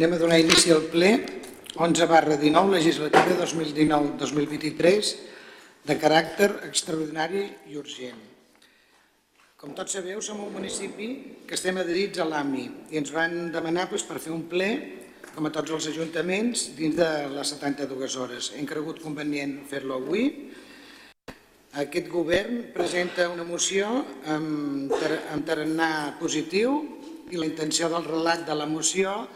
Anem 0.00 0.14
a 0.16 0.18
donar 0.22 0.38
inici 0.40 0.70
al 0.72 0.86
ple 0.88 1.10
11 1.76 2.06
barra 2.08 2.38
19, 2.40 2.72
legislativa 2.72 3.34
2019-2023, 3.44 5.10
de 5.84 5.96
caràcter 6.00 6.46
extraordinari 6.70 7.42
i 7.68 7.76
urgent. 7.76 8.22
Com 9.60 9.74
tots 9.76 9.92
sabeu, 9.98 10.22
som 10.24 10.40
un 10.40 10.54
municipi 10.54 11.08
que 11.44 11.52
estem 11.52 11.76
adherits 11.82 12.16
a 12.16 12.24
l'AMI 12.30 12.64
i 12.94 13.00
ens 13.02 13.12
van 13.12 13.52
demanar 13.52 13.90
doncs, 13.90 14.06
per 14.08 14.16
fer 14.24 14.32
un 14.32 14.46
ple, 14.48 14.70
com 15.34 15.50
a 15.50 15.52
tots 15.52 15.76
els 15.76 15.90
ajuntaments, 15.92 16.64
dins 16.80 16.96
de 16.96 17.10
les 17.34 17.52
72 17.52 18.16
hores. 18.24 18.50
Hem 18.56 18.64
cregut 18.72 19.04
convenient 19.04 19.58
fer-lo 19.68 20.00
avui. 20.00 20.24
Aquest 21.84 22.08
govern 22.08 22.70
presenta 22.72 23.28
una 23.28 23.44
moció 23.44 23.92
amb, 24.24 24.96
amb 24.96 25.44
tarannà 25.44 25.92
positiu 26.24 26.80
i 27.28 27.36
la 27.36 27.52
intenció 27.52 27.92
del 27.92 28.08
relat 28.08 28.48
de 28.48 28.56
la 28.56 28.64
moció 28.64 29.28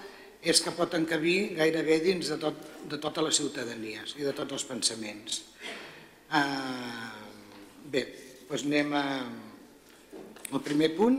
és 0.45 0.61
que 0.61 0.72
pot 0.76 0.92
encabir 0.96 1.54
gairebé 1.56 1.98
dins 2.04 2.28
de, 2.28 2.37
tot, 2.41 2.59
de 2.91 2.98
tota 3.00 3.24
la 3.24 3.32
ciutadania 3.32 4.05
i 4.20 4.27
de 4.27 4.32
tots 4.37 4.59
els 4.59 4.66
pensaments. 4.69 5.41
Uh, 6.28 7.14
bé, 7.91 8.05
doncs 8.48 8.66
anem 8.69 8.92
a... 8.98 9.05
El 10.55 10.60
primer 10.62 10.91
punt 10.95 11.16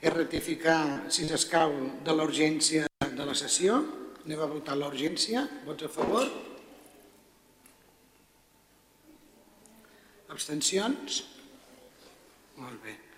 és 0.00 0.12
ratificar, 0.14 1.10
si 1.12 1.26
s'escau, 1.28 1.74
de 2.06 2.14
la 2.14 2.24
urgència 2.24 2.86
de 3.02 3.26
la 3.26 3.34
sessió. 3.36 3.82
Anem 4.22 4.40
a 4.40 4.48
votar 4.48 4.78
la 4.78 4.88
urgència. 4.88 5.44
Vots 5.66 5.84
a 5.84 5.90
favor? 5.92 6.30
Abstencions? 10.30 11.22
Molt 12.60 12.80
bé. 12.86 13.09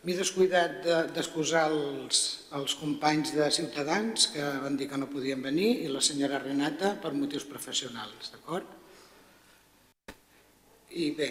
M'he 0.00 0.14
descuidat 0.16 0.78
de- 0.84 1.00
d'excusar 1.12 1.66
els, 1.70 2.20
els 2.56 2.74
companys 2.80 3.34
de 3.36 3.50
Ciutadans 3.52 4.28
que 4.32 4.44
van 4.62 4.76
dir 4.80 4.86
que 4.88 4.96
no 4.96 5.08
podien 5.12 5.42
venir 5.44 5.82
i 5.84 5.88
la 5.92 6.00
senyora 6.00 6.38
Renata 6.40 6.94
per 7.02 7.10
motius 7.12 7.44
professionals, 7.44 8.30
d'acord? 8.32 8.64
I 10.96 11.10
bé, 11.18 11.26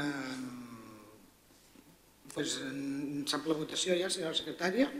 eh, 0.00 0.40
doncs, 2.34 2.58
sap 3.32 3.46
la 3.48 3.56
votació 3.62 3.96
ja, 3.98 4.10
senyora 4.12 4.36
secretària? 4.36 4.90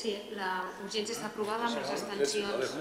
Sí, 0.00 0.14
la 0.38 0.52
urgència 0.84 1.16
està 1.16 1.26
aprovada 1.26 1.66
amb 1.66 1.76
les 1.80 1.90
abstencions 1.90 2.76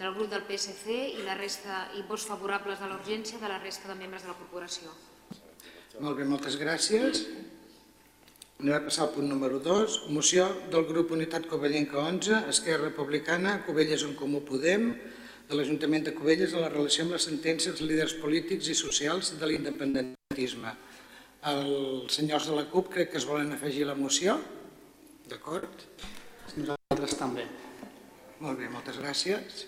del 0.00 0.14
grup 0.16 0.30
del 0.32 0.42
PSC 0.48 0.96
i 1.20 1.22
la 1.28 1.36
resta 1.36 1.90
i 1.94 2.00
vots 2.08 2.24
favorables 2.26 2.80
de 2.80 2.88
la 2.88 2.96
urgència 2.96 3.38
de 3.38 3.52
la 3.52 3.60
resta 3.60 3.92
de 3.92 3.94
membres 4.00 4.24
de 4.24 4.32
la 4.32 4.38
corporació. 4.40 4.88
Molt 6.00 6.16
bé, 6.18 6.24
moltes 6.24 6.56
gràcies. 6.58 7.26
Anem 8.56 8.72
a 8.72 8.84
passar 8.86 9.02
al 9.04 9.10
punt 9.12 9.26
número 9.28 9.58
2. 9.60 9.94
Moció 10.16 10.46
del 10.72 10.86
grup 10.88 11.10
Unitat 11.12 11.44
Covellenca 11.44 11.98
11, 12.00 12.38
Esquerra 12.48 12.86
Republicana, 12.86 13.58
Covelles 13.66 14.00
en 14.06 14.14
Comú 14.16 14.40
Podem, 14.48 14.86
de 15.50 15.58
l'Ajuntament 15.58 16.06
de 16.06 16.14
Covelles 16.16 16.54
en 16.54 16.64
la 16.64 16.70
relació 16.72 17.04
amb 17.04 17.12
les 17.12 17.26
sentències 17.28 17.76
dels 17.76 17.84
líders 17.84 18.14
polítics 18.22 18.70
i 18.72 18.78
socials 18.78 19.34
de 19.36 19.50
l'independentisme. 19.50 20.72
Els 21.52 22.16
senyors 22.16 22.48
de 22.48 22.56
la 22.56 22.64
CUP 22.72 22.88
crec 22.96 23.12
que 23.12 23.20
es 23.20 23.28
volen 23.28 23.52
afegir 23.52 23.84
a 23.84 23.90
la 23.92 23.98
moció. 24.00 24.38
D'acord? 25.28 25.84
Nosaltres 26.56 27.18
també. 27.20 27.44
Molt 28.40 28.56
bé, 28.56 28.72
moltes 28.72 28.96
gràcies. 29.04 29.66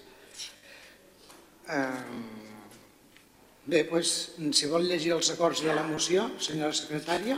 Bé, 3.69 3.85
doncs, 3.93 4.19
si 4.57 4.73
vol 4.73 4.89
llegir 4.89 5.13
els 5.21 5.29
acords 5.37 5.61
de 5.61 5.77
la 5.77 5.85
moció, 5.85 6.31
senyora 6.41 6.73
secretària. 6.73 7.37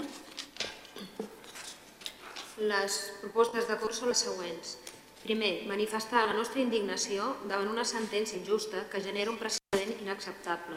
Les 2.61 2.97
propostes 3.23 3.65
d'acord 3.65 3.97
són 3.97 4.11
les 4.11 4.21
següents. 4.21 4.75
Primer, 5.23 5.65
manifestar 5.69 6.27
la 6.29 6.35
nostra 6.37 6.61
indignació 6.61 7.31
davant 7.49 7.71
una 7.73 7.87
sentència 7.89 8.37
injusta 8.37 8.83
que 8.93 9.01
genera 9.01 9.33
un 9.33 9.39
precedent 9.41 9.95
inacceptable. 10.03 10.77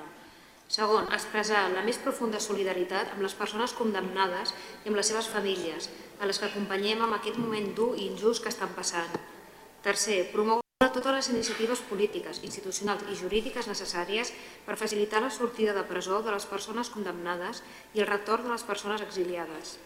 Segon, 0.71 1.09
expressar 1.11 1.65
la 1.73 1.83
més 1.83 1.99
profunda 1.99 2.39
solidaritat 2.39 3.11
amb 3.11 3.25
les 3.25 3.35
persones 3.35 3.75
condemnades 3.75 4.55
i 4.85 4.93
amb 4.93 4.95
les 4.95 5.11
seves 5.11 5.27
famílies, 5.27 5.89
a 6.23 6.29
les 6.29 6.39
que 6.39 6.47
acompanyem 6.47 7.03
en 7.03 7.17
aquest 7.19 7.37
moment 7.43 7.69
dur 7.75 7.91
i 7.97 8.07
injust 8.07 8.45
que 8.45 8.51
estan 8.55 8.71
passant. 8.79 9.11
Tercer, 9.83 10.21
promoure 10.31 10.63
totes 10.87 11.19
les 11.19 11.31
iniciatives 11.35 11.83
polítiques, 11.91 12.39
institucionals 12.47 13.03
i 13.11 13.19
jurídiques 13.19 13.67
necessàries 13.67 14.31
per 14.63 14.79
facilitar 14.79 15.19
la 15.19 15.35
sortida 15.35 15.75
de 15.75 15.83
presó 15.83 16.23
de 16.23 16.31
les 16.31 16.47
persones 16.47 16.95
condemnades 16.95 17.59
i 17.93 17.99
el 17.99 18.11
retorn 18.15 18.47
de 18.47 18.55
les 18.55 18.67
persones 18.71 19.03
exiliades. 19.03 19.79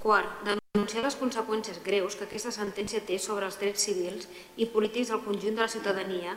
Quart, 0.00 0.40
denunciar 0.40 0.63
les 1.04 1.16
conseqüències 1.20 1.80
greus 1.84 2.16
que 2.16 2.24
aquesta 2.24 2.52
sentència 2.54 3.02
té 3.08 3.18
sobre 3.20 3.46
els 3.48 3.58
drets 3.60 3.84
civils 3.86 4.28
i 4.56 4.66
polítics 4.72 5.10
del 5.12 5.22
conjunt 5.26 5.58
de 5.58 5.62
la 5.62 5.72
ciutadania, 5.74 6.36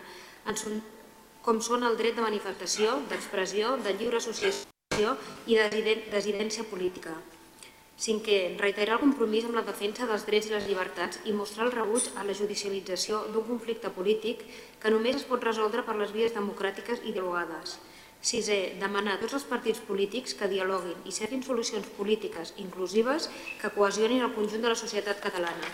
com 1.45 1.61
són 1.63 1.85
el 1.87 1.95
dret 2.01 2.17
de 2.17 2.25
manifestació, 2.25 2.99
d'expressió, 3.09 3.77
de 3.85 3.95
lliure 3.95 4.19
associació 4.19 5.15
i 5.47 5.57
de 5.57 5.69
dissidència 6.11 6.67
política. 6.67 7.15
Cinquè, 7.97 8.57
reiterar 8.59 8.97
el 8.97 9.05
compromís 9.05 9.47
amb 9.47 9.57
la 9.57 9.65
defensa 9.65 10.05
dels 10.05 10.27
drets 10.27 10.51
i 10.51 10.53
les 10.53 10.67
llibertats 10.69 11.23
i 11.25 11.33
mostrar 11.33 11.65
el 11.65 11.73
rebuig 11.73 12.11
a 12.15 12.25
la 12.27 12.35
judicialització 12.37 13.23
d'un 13.33 13.47
conflicte 13.47 13.89
polític 13.89 14.43
que 14.81 14.91
només 14.93 15.17
es 15.17 15.25
pot 15.25 15.43
resoldre 15.43 15.81
per 15.87 15.95
les 15.97 16.13
vies 16.13 16.35
democràtiques 16.35 17.01
i 17.07 17.15
dialogades. 17.15 17.79
Sisè, 18.21 18.79
demanar 18.81 19.15
a 19.15 19.21
tots 19.21 19.37
els 19.37 19.45
partits 19.47 19.79
polítics 19.87 20.33
que 20.35 20.49
dialoguin 20.49 21.05
i 21.05 21.13
cerquin 21.13 21.43
solucions 21.45 21.85
polítiques 21.97 22.53
inclusives 22.57 23.29
que 23.61 23.71
cohesionin 23.75 24.25
el 24.25 24.33
conjunt 24.35 24.65
de 24.65 24.73
la 24.73 24.79
societat 24.79 25.21
catalana. 25.23 25.69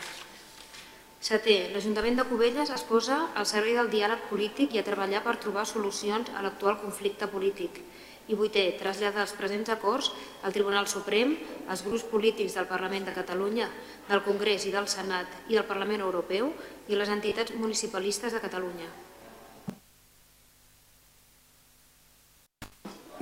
Setè, 1.24 1.70
l'Ajuntament 1.72 2.18
de 2.20 2.26
Cubelles 2.28 2.72
es 2.76 2.82
posa 2.84 3.18
al 3.40 3.46
servei 3.48 3.78
del 3.80 3.88
diàleg 3.94 4.26
polític 4.28 4.74
i 4.76 4.82
a 4.82 4.84
treballar 4.84 5.22
per 5.24 5.38
trobar 5.40 5.64
solucions 5.64 6.28
a 6.36 6.44
l'actual 6.44 6.82
conflicte 6.82 7.30
polític. 7.32 7.80
I 8.28 8.36
vuitè, 8.40 8.66
traslladar 8.80 9.24
els 9.24 9.36
presents 9.40 9.72
acords 9.72 10.12
al 10.44 10.52
Tribunal 10.56 10.88
Suprem, 10.92 11.32
als 11.72 11.86
grups 11.88 12.04
polítics 12.12 12.60
del 12.60 12.68
Parlament 12.68 13.08
de 13.08 13.16
Catalunya, 13.16 13.70
del 14.10 14.24
Congrés 14.28 14.68
i 14.68 14.76
del 14.76 14.92
Senat 14.92 15.48
i 15.48 15.56
del 15.56 15.68
Parlament 15.68 16.04
Europeu 16.04 16.52
i 16.92 17.00
les 17.00 17.16
entitats 17.16 17.56
municipalistes 17.56 18.36
de 18.36 18.44
Catalunya. 18.44 18.92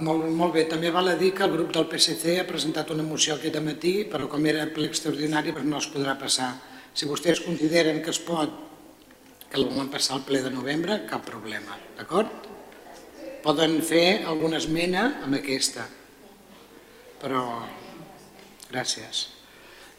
Molt, 0.02 0.24
molt 0.34 0.56
bé, 0.56 0.64
també 0.66 0.90
val 0.90 1.12
a 1.12 1.18
dir 1.18 1.30
que 1.38 1.44
el 1.46 1.52
grup 1.54 1.76
del 1.76 1.86
PSC 1.86 2.40
ha 2.42 2.46
presentat 2.50 2.90
una 2.90 3.04
moció 3.06 3.36
aquest 3.36 3.60
matí, 3.62 3.92
però 4.10 4.26
com 4.32 4.46
era 4.50 4.64
ple 4.74 4.88
extraordinari 4.90 5.54
doncs 5.54 5.70
no 5.70 5.78
es 5.78 5.88
podrà 5.94 6.16
passar. 6.18 6.56
Si 6.98 7.06
vostès 7.06 7.44
consideren 7.46 8.00
que 8.02 8.10
es 8.10 8.18
pot, 8.26 8.50
que 9.46 9.60
el 9.60 9.68
volen 9.68 9.92
passar 9.94 10.16
al 10.16 10.24
ple 10.26 10.42
de 10.42 10.50
novembre, 10.50 11.04
cap 11.06 11.22
problema, 11.28 11.78
d'acord? 12.00 12.50
Poden 13.46 13.78
fer 13.86 14.24
alguna 14.26 14.58
esmena 14.58 15.04
amb 15.22 15.38
aquesta, 15.38 15.86
però 17.22 17.46
gràcies. 18.72 19.22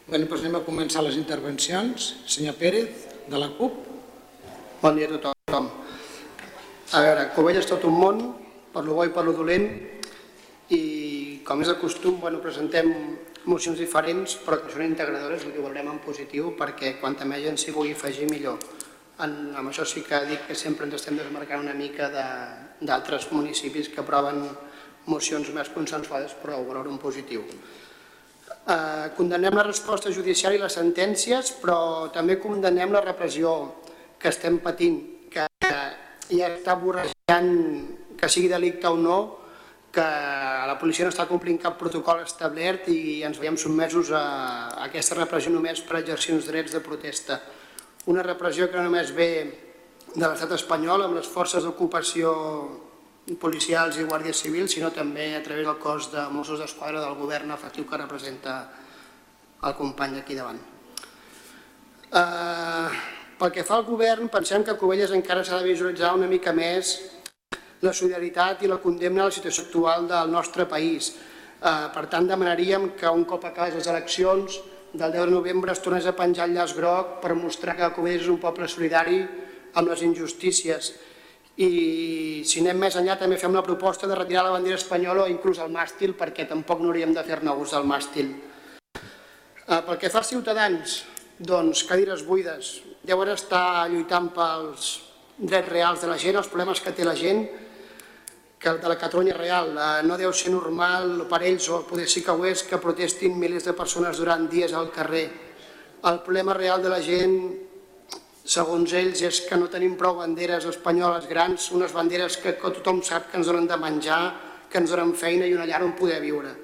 Bé, 0.03 0.19
doncs 0.19 0.41
anem 0.41 0.59
a 0.59 0.63
començar 0.67 1.05
les 1.07 1.15
intervencions. 1.15 2.11
Senyor 2.27 2.59
Pérez, 2.59 3.07
de 3.31 3.39
la 3.39 3.53
CUP. 3.55 3.79
Bon 4.83 4.99
dia 4.99 5.07
a 5.07 5.15
tothom. 5.15 5.71
A 6.91 7.07
veure, 7.07 7.29
Covella 7.39 7.63
és 7.63 7.71
tot 7.71 7.87
un 7.87 7.95
món, 8.03 8.23
per 8.73 8.83
lo 8.83 8.99
bo 8.99 9.07
i 9.07 9.15
per 9.15 9.23
lo 9.23 9.31
dolent, 9.37 9.92
i 10.71 11.41
com 11.43 11.61
és 11.61 11.67
de 11.67 11.75
costum, 11.81 12.19
bueno, 12.21 12.39
presentem 12.43 12.93
mocions 13.49 13.79
diferents, 13.79 14.37
però 14.45 14.61
que 14.63 14.71
són 14.71 14.85
integradores, 14.85 15.43
dir, 15.43 15.57
ho 15.59 15.65
veurem 15.65 15.89
en 15.91 15.99
positiu, 16.03 16.53
perquè 16.59 16.95
quanta 17.01 17.27
més 17.27 17.43
gent 17.43 17.59
s'hi 17.59 17.75
vulgui 17.75 17.95
afegir, 17.97 18.29
millor. 18.31 18.59
En, 19.23 19.33
amb 19.59 19.69
això 19.69 19.85
sí 19.85 20.01
que 20.07 20.23
dic 20.29 20.47
que 20.47 20.55
sempre 20.57 20.87
ens 20.87 20.95
estem 20.97 21.19
desmarcant 21.19 21.61
una 21.61 21.75
mica 21.77 22.09
d'altres 22.09 23.27
municipis 23.31 23.91
que 23.91 24.01
aproven 24.01 24.45
mocions 25.11 25.49
més 25.53 25.69
consensuades, 25.69 26.33
però 26.39 26.61
ho 26.63 26.83
en 26.87 26.97
positiu. 26.97 27.43
Eh, 28.63 29.11
condemnem 29.17 29.55
la 29.59 29.67
resposta 29.67 30.11
judicial 30.11 30.55
i 30.55 30.61
les 30.61 30.73
sentències, 30.79 31.51
però 31.59 32.09
també 32.15 32.39
condemnem 32.39 32.95
la 32.95 33.03
repressió 33.03 33.75
que 34.17 34.31
estem 34.31 34.61
patint, 34.63 35.01
que 35.29 35.47
ja 36.31 36.47
està 36.47 36.77
borrejant 36.79 37.51
que 38.15 38.29
sigui 38.31 38.47
delicte 38.47 38.87
o 38.87 38.95
no, 38.95 39.42
que 39.93 40.03
la 40.67 40.73
policia 40.81 41.05
no 41.05 41.11
està 41.13 41.27
complint 41.29 41.59
cap 41.61 41.75
protocol 41.77 42.23
establert 42.23 42.87
i 42.89 43.21
ens 43.27 43.37
veiem 43.37 43.59
sotmesos 43.61 44.09
a, 44.17 44.23
aquesta 44.87 45.19
repressió 45.19 45.53
només 45.53 45.83
per 45.85 45.99
exercir 45.99 46.33
uns 46.33 46.49
drets 46.49 46.73
de 46.73 46.81
protesta. 46.81 47.37
Una 48.09 48.25
repressió 48.25 48.71
que 48.71 48.79
no 48.79 48.87
només 48.87 49.13
ve 49.13 49.29
de 50.15 50.25
l'estat 50.25 50.57
espanyol 50.57 51.05
amb 51.05 51.19
les 51.19 51.29
forces 51.29 51.63
d'ocupació 51.63 52.33
policials 53.39 54.01
i 54.01 54.09
guàrdies 54.09 54.41
civils, 54.41 54.73
sinó 54.73 54.89
també 54.91 55.29
a 55.37 55.43
través 55.45 55.69
del 55.69 55.77
cos 55.79 56.09
de 56.11 56.25
Mossos 56.33 56.59
d'Esquadra 56.59 56.99
del 56.99 57.15
govern 57.21 57.53
efectiu 57.53 57.85
que 57.87 58.01
representa 58.01 58.57
el 59.63 59.77
company 59.77 60.19
aquí 60.19 60.35
davant. 60.35 60.59
Eh, 62.09 62.89
pel 63.37 63.53
que 63.53 63.63
fa 63.63 63.77
al 63.77 63.85
govern, 63.85 64.27
pensem 64.33 64.65
que 64.65 64.75
Covelles 64.77 65.13
encara 65.13 65.45
s'ha 65.45 65.61
de 65.61 65.69
visualitzar 65.69 66.15
una 66.17 66.27
mica 66.27 66.51
més 66.53 66.97
la 67.83 67.93
solidaritat 67.93 68.63
i 68.63 68.71
la 68.71 68.79
condemna 68.79 69.25
a 69.25 69.29
la 69.29 69.35
situació 69.35 69.65
actual 69.67 70.07
del 70.07 70.31
nostre 70.31 70.65
país. 70.71 71.11
Eh, 71.13 71.87
per 71.95 72.05
tant, 72.11 72.27
demanaríem 72.27 72.93
que 72.99 73.11
un 73.11 73.25
cop 73.27 73.43
acabés 73.45 73.75
les 73.75 73.89
eleccions 73.91 74.59
del 74.93 75.11
10 75.11 75.25
de 75.25 75.31
novembre 75.31 75.73
es 75.73 75.81
tornés 75.81 76.05
a 76.07 76.15
penjar 76.15 76.47
el 76.47 76.55
llaç 76.55 76.75
groc 76.77 77.17
per 77.21 77.35
mostrar 77.35 77.75
que 77.75 77.91
Cubelles 77.95 78.23
és 78.23 78.31
un 78.31 78.39
poble 78.39 78.69
solidari 78.71 79.23
amb 79.73 79.89
les 79.89 80.03
injustícies. 80.05 80.93
I 81.57 82.41
si 82.47 82.61
anem 82.61 82.79
més 82.85 82.95
enllà 82.97 83.17
també 83.19 83.37
fem 83.37 83.53
la 83.53 83.65
proposta 83.65 84.07
de 84.09 84.15
retirar 84.15 84.45
la 84.47 84.55
bandera 84.55 84.79
espanyola 84.79 85.25
o 85.25 85.31
inclús 85.31 85.59
el 85.61 85.73
màstil 85.73 86.15
perquè 86.17 86.47
tampoc 86.49 86.81
no 86.81 86.89
hauríem 86.89 87.13
de 87.13 87.23
fer-ne 87.25 87.53
ús 87.57 87.75
del 87.75 87.89
màstil. 87.89 88.31
Eh, 88.93 89.81
pel 89.85 89.99
que 89.99 90.09
fa 90.09 90.21
als 90.21 90.31
ciutadans, 90.31 91.01
doncs 91.39 91.83
cadires 91.89 92.23
buides, 92.25 92.79
deuen 93.03 93.33
estar 93.33 93.89
lluitant 93.91 94.31
pels 94.33 94.93
drets 95.37 95.69
reals 95.69 96.01
de 96.01 96.07
la 96.07 96.17
gent, 96.17 96.37
els 96.37 96.49
problemes 96.49 96.81
que 96.81 96.93
té 96.95 97.05
la 97.05 97.15
gent, 97.17 97.43
que 98.63 98.71
de 98.71 98.87
la 98.87 98.97
Catalunya 98.97 99.33
real. 99.35 99.75
Eh, 99.75 100.03
no 100.07 100.15
deu 100.15 100.31
ser 100.31 100.53
normal 100.53 101.25
per 101.27 101.41
ells, 101.43 101.67
o 101.67 101.81
poder 101.83 102.07
sí 102.07 102.23
que 102.23 102.31
ho 102.31 102.45
és, 102.47 102.63
que 102.63 102.79
protestin 102.79 103.35
milers 103.35 103.67
de 103.67 103.75
persones 103.75 104.15
durant 104.15 104.47
dies 104.47 104.71
al 104.71 104.87
carrer. 104.95 105.27
El 106.07 106.21
problema 106.23 106.55
real 106.55 106.79
de 106.81 106.91
la 106.93 107.01
gent, 107.03 107.35
segons 108.47 108.95
ells, 108.95 109.19
és 109.19 109.41
que 109.49 109.59
no 109.59 109.67
tenim 109.67 109.97
prou 109.99 110.15
banderes 110.21 110.63
espanyoles 110.71 111.27
grans, 111.27 111.67
unes 111.75 111.91
banderes 111.91 112.39
que, 112.39 112.55
tothom 112.55 113.03
sap 113.03 113.27
que 113.29 113.41
ens 113.41 113.51
donen 113.51 113.67
de 113.67 113.77
menjar, 113.79 114.23
que 114.71 114.79
ens 114.79 114.95
donen 114.95 115.11
feina 115.11 115.45
i 115.45 115.55
una 115.57 115.67
llar 115.67 115.83
on 115.83 115.97
poder 115.99 116.21
viure. 116.23 116.55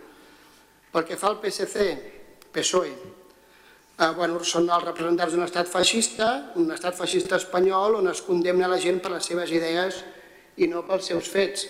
Pel 0.90 1.06
que 1.06 1.20
fa 1.20 1.34
al 1.34 1.38
PSC, 1.44 1.90
PSOE, 2.56 2.96
eh, 4.00 4.10
bueno, 4.16 4.40
són 4.40 4.72
els 4.72 4.88
representants 4.88 5.36
d'un 5.36 5.44
estat 5.44 5.68
feixista, 5.68 6.54
un 6.56 6.72
estat 6.72 6.96
feixista 6.96 7.36
espanyol 7.36 8.00
on 8.00 8.08
es 8.08 8.24
condemna 8.24 8.72
la 8.72 8.80
gent 8.80 9.04
per 9.04 9.12
les 9.18 9.28
seves 9.28 9.52
idees 9.52 10.00
i 10.58 10.68
no 10.68 10.88
pels 10.88 11.12
seus 11.12 11.28
fets, 11.28 11.68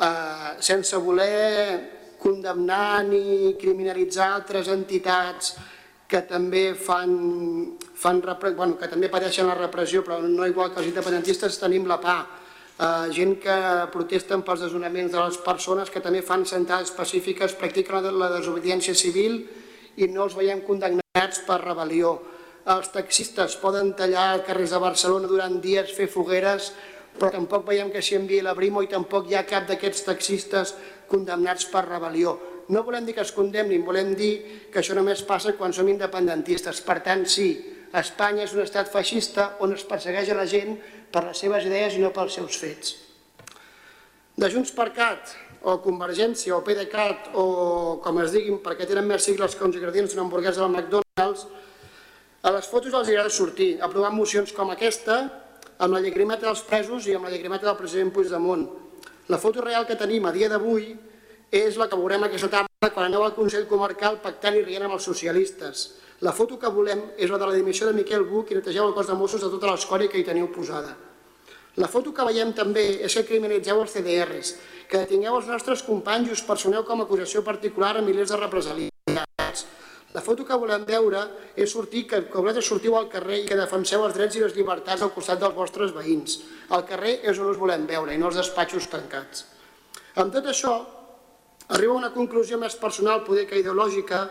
eh, 0.00 0.56
sense 0.60 0.96
voler 0.96 2.16
condemnar 2.18 3.04
ni 3.04 3.54
criminalitzar 3.60 4.32
altres 4.32 4.68
entitats 4.72 5.54
que 6.08 6.22
també 6.28 6.74
fan, 6.76 7.12
fan 7.96 8.20
bueno, 8.56 8.76
que 8.78 8.88
també 8.88 9.08
pateixen 9.10 9.48
la 9.48 9.56
repressió, 9.58 10.04
però 10.04 10.20
no 10.22 10.46
igual 10.46 10.72
que 10.72 10.80
els 10.80 10.90
independentistes 10.92 11.58
tenim 11.58 11.88
la 11.88 11.98
PA, 12.00 12.18
eh, 12.78 13.10
gent 13.12 13.38
que 13.42 13.56
protesten 13.92 14.44
pels 14.44 14.66
desnonaments 14.66 15.12
de 15.12 15.20
les 15.20 15.38
persones, 15.38 15.90
que 15.90 16.00
també 16.04 16.22
fan 16.22 16.46
sentades 16.46 16.92
pacífiques, 16.92 17.56
practiquen 17.58 18.12
la 18.18 18.30
desobediència 18.36 18.94
civil 18.94 19.42
i 19.96 20.08
no 20.08 20.24
els 20.28 20.36
veiem 20.36 20.62
condemnats 20.66 21.42
per 21.46 21.60
rebel·lió. 21.62 22.18
Els 22.64 22.88
taxistes 22.88 23.58
poden 23.60 23.92
tallar 23.92 24.44
carrers 24.46 24.72
de 24.72 24.80
Barcelona 24.80 25.28
durant 25.28 25.60
dies, 25.60 25.92
fer 25.92 26.08
fogueres, 26.08 26.72
però 27.18 27.30
tampoc 27.30 27.66
veiem 27.68 27.92
que 27.94 28.02
s'hi 28.02 28.18
enviï 28.18 28.42
la 28.42 28.54
Brimo 28.58 28.82
i 28.82 28.90
tampoc 28.90 29.30
hi 29.30 29.36
ha 29.38 29.44
cap 29.46 29.68
d'aquests 29.68 30.06
taxistes 30.08 30.74
condemnats 31.10 31.68
per 31.70 31.84
rebel·lió. 31.86 32.34
No 32.74 32.82
volem 32.82 33.04
dir 33.06 33.14
que 33.14 33.22
es 33.22 33.32
condemnin, 33.36 33.84
volem 33.84 34.14
dir 34.18 34.34
que 34.72 34.80
això 34.80 34.96
només 34.96 35.22
passa 35.22 35.52
quan 35.58 35.72
som 35.76 35.88
independentistes. 35.88 36.80
Per 36.80 36.98
tant, 37.04 37.26
sí, 37.28 37.50
Espanya 37.94 38.46
és 38.48 38.54
un 38.56 38.64
estat 38.64 38.90
feixista 38.90 39.52
on 39.62 39.76
es 39.76 39.84
persegueix 39.86 40.32
a 40.32 40.38
la 40.38 40.46
gent 40.50 40.78
per 41.12 41.26
les 41.28 41.42
seves 41.44 41.66
idees 41.68 41.94
i 41.94 42.02
no 42.02 42.10
pels 42.14 42.40
seus 42.40 42.58
fets. 42.58 42.96
De 44.34 44.48
Junts 44.50 44.72
per 44.74 44.88
Cat, 44.96 45.36
o 45.62 45.76
Convergència, 45.84 46.56
o 46.56 46.64
PDeCAT, 46.66 47.30
o 47.38 47.44
com 48.02 48.18
es 48.24 48.34
diguin, 48.34 48.58
perquè 48.64 48.88
tenen 48.88 49.06
més 49.06 49.22
sigles 49.24 49.54
que 49.54 49.64
uns 49.64 49.78
ingredients 49.78 50.12
d'una 50.12 50.26
hamburguesa 50.26 50.64
del 50.64 50.74
McDonald's, 50.74 51.46
a 52.44 52.50
les 52.52 52.66
fotos 52.68 52.92
els 52.92 53.08
agrada 53.08 53.30
sortir, 53.32 53.76
aprovant 53.80 54.12
mocions 54.12 54.50
com 54.52 54.72
aquesta, 54.74 55.22
amb 55.84 55.92
la 55.92 56.00
llagrimeta 56.00 56.46
dels 56.46 56.62
presos 56.64 57.06
i 57.06 57.14
amb 57.14 57.26
la 57.28 57.32
llagrimeta 57.34 57.68
del 57.68 57.76
president 57.76 58.12
Puigdemont. 58.12 58.64
La 59.28 59.38
foto 59.40 59.60
real 59.64 59.84
que 59.86 59.98
tenim 60.00 60.24
a 60.24 60.32
dia 60.32 60.48
d'avui 60.48 60.94
és 61.52 61.76
la 61.76 61.88
que 61.88 61.98
veurem 61.98 62.24
aquesta 62.24 62.48
tarda 62.52 62.90
quan 62.94 63.10
aneu 63.10 63.24
al 63.24 63.34
Consell 63.36 63.68
Comarcal 63.68 64.16
pactant 64.24 64.56
i 64.56 64.64
rient 64.64 64.86
amb 64.86 64.96
els 64.96 65.04
socialistes. 65.04 65.84
La 66.24 66.32
foto 66.32 66.56
que 66.60 66.70
volem 66.72 67.02
és 67.18 67.30
la 67.30 67.40
de 67.40 67.50
la 67.50 67.56
dimissió 67.56 67.86
de 67.88 67.96
Miquel 67.96 68.24
Buch 68.24 68.52
i 68.52 68.58
netegeu 68.60 68.88
el 68.88 68.94
cos 68.96 69.10
de 69.10 69.18
Mossos 69.18 69.44
de 69.44 69.50
tota 69.52 69.72
l'escòria 69.72 70.08
que 70.08 70.20
hi 70.20 70.24
teniu 70.24 70.48
posada. 70.54 70.94
La 71.76 71.90
foto 71.90 72.14
que 72.14 72.24
veiem 72.24 72.54
també 72.54 72.86
és 73.02 73.18
que 73.18 73.26
criminalitzeu 73.28 73.82
els 73.82 73.92
CDRs, 73.92 74.54
que 74.88 75.04
detingueu 75.04 75.36
els 75.40 75.50
nostres 75.50 75.82
companys 75.82 76.30
i 76.30 76.36
us 76.38 76.46
personeu 76.46 76.86
com 76.86 77.02
a 77.02 77.08
acusació 77.08 77.42
particular 77.44 77.96
a 77.98 78.02
milers 78.02 78.30
de 78.30 78.40
represaliats. 78.40 78.93
La 80.14 80.22
foto 80.22 80.44
que 80.46 80.54
volem 80.54 80.84
veure 80.86 81.24
és 81.58 81.72
sortir, 81.74 82.04
que, 82.06 82.20
que 82.30 82.38
vosaltres 82.38 82.68
sortiu 82.70 82.94
al 82.94 83.08
carrer 83.10 83.40
i 83.40 83.46
que 83.48 83.58
defenseu 83.58 84.04
els 84.06 84.14
drets 84.14 84.36
i 84.38 84.44
les 84.44 84.54
llibertats 84.54 85.02
al 85.02 85.10
costat 85.10 85.40
dels 85.42 85.56
vostres 85.56 85.90
veïns. 85.96 86.38
Al 86.70 86.84
carrer 86.86 87.16
és 87.26 87.40
on 87.42 87.50
us 87.50 87.58
volem 87.58 87.82
veure 87.88 88.14
i 88.14 88.20
no 88.20 88.30
els 88.30 88.38
despatxos 88.38 88.86
tancats. 88.92 89.42
Amb 90.22 90.30
tot 90.30 90.46
això, 90.46 90.76
arriba 91.74 91.96
a 91.96 92.02
una 92.04 92.12
conclusió 92.14 92.60
més 92.62 92.78
personal, 92.78 93.24
poder 93.26 93.48
que 93.50 93.58
ideològica, 93.58 94.22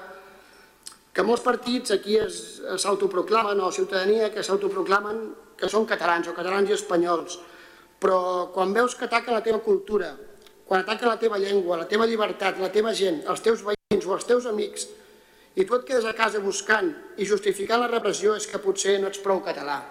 que 1.14 1.28
molts 1.28 1.44
partits 1.44 1.92
aquí 1.92 2.16
s'autoproclamen, 2.24 3.60
o 3.60 3.72
ciutadania 3.76 4.32
que 4.32 4.44
s'autoproclamen 4.44 5.22
que 5.60 5.68
són 5.70 5.86
catalans 5.86 6.32
o 6.32 6.38
catalans 6.38 6.72
i 6.72 6.80
espanyols, 6.80 7.38
però 8.00 8.50
quan 8.56 8.72
veus 8.72 8.96
que 8.96 9.12
ataquen 9.12 9.36
la 9.36 9.44
teva 9.44 9.60
cultura, 9.60 10.16
quan 10.64 10.82
ataquen 10.82 11.12
la 11.12 11.20
teva 11.20 11.38
llengua, 11.44 11.84
la 11.84 11.92
teva 11.92 12.08
llibertat, 12.08 12.64
la 12.64 12.72
teva 12.72 12.96
gent, 12.96 13.22
els 13.28 13.44
teus 13.44 13.68
veïns 13.68 14.08
o 14.08 14.16
els 14.16 14.32
teus 14.32 14.48
amics, 14.48 14.88
i 15.56 15.66
tu 15.66 15.76
et 15.78 15.86
quedes 15.86 16.06
a 16.10 16.16
casa 16.18 16.42
buscant 16.42 16.90
i 17.18 17.28
justificant 17.30 17.84
la 17.84 17.92
repressió 17.92 18.34
és 18.38 18.48
que 18.50 18.62
potser 18.62 18.98
no 19.02 19.12
ets 19.12 19.22
prou 19.22 19.44
català. 19.46 19.82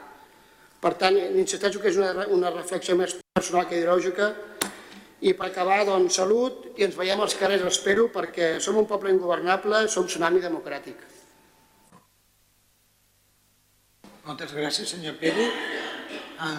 Per 0.83 0.95
tant, 0.99 1.15
insisteixo 1.39 1.79
que 1.79 1.93
és 1.93 1.99
una, 2.01 2.27
una 2.35 2.51
reflexió 2.51 2.97
més 2.99 3.15
personal 3.35 3.69
que 3.71 3.79
ideològica 3.79 4.33
i 5.23 5.31
per 5.39 5.53
acabar, 5.53 5.85
doncs, 5.87 6.17
salut 6.19 6.73
i 6.75 6.89
ens 6.89 6.99
veiem 6.99 7.21
als 7.23 7.37
carrers, 7.39 7.63
espero, 7.69 8.09
perquè 8.11 8.57
som 8.61 8.81
un 8.81 8.89
poble 8.91 9.13
ingovernable, 9.15 9.85
som 9.89 10.09
tsunami 10.11 10.43
democràtic. 10.43 11.07
Moltes 14.27 14.55
gràcies, 14.55 14.91
senyor 14.91 15.15
Pere. 15.23 15.47
Ah, 16.43 16.59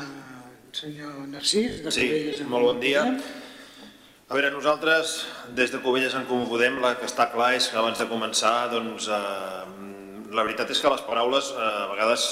senyor 0.72 1.26
Narcís, 1.28 1.82
de 1.84 1.92
Sí, 1.92 2.08
Cubelles 2.08 2.44
en 2.44 2.54
molt 2.56 2.72
bon 2.72 2.80
dia. 2.80 3.04
A 4.34 4.36
veure, 4.36 4.50
nosaltres, 4.50 5.28
des 5.54 5.70
de 5.70 5.78
Covelles 5.78 6.16
en 6.18 6.24
Comú 6.26 6.48
Podem, 6.50 6.80
la 6.82 6.96
que 6.98 7.06
està 7.06 7.28
clar 7.30 7.52
és 7.54 7.68
que 7.70 7.78
abans 7.78 8.00
de 8.02 8.08
començar, 8.10 8.66
doncs, 8.72 9.06
eh, 9.06 9.60
la 10.34 10.42
veritat 10.48 10.72
és 10.74 10.82
que 10.82 10.90
les 10.90 11.04
paraules 11.06 11.52
eh, 11.54 11.60
a 11.62 11.84
vegades 11.92 12.24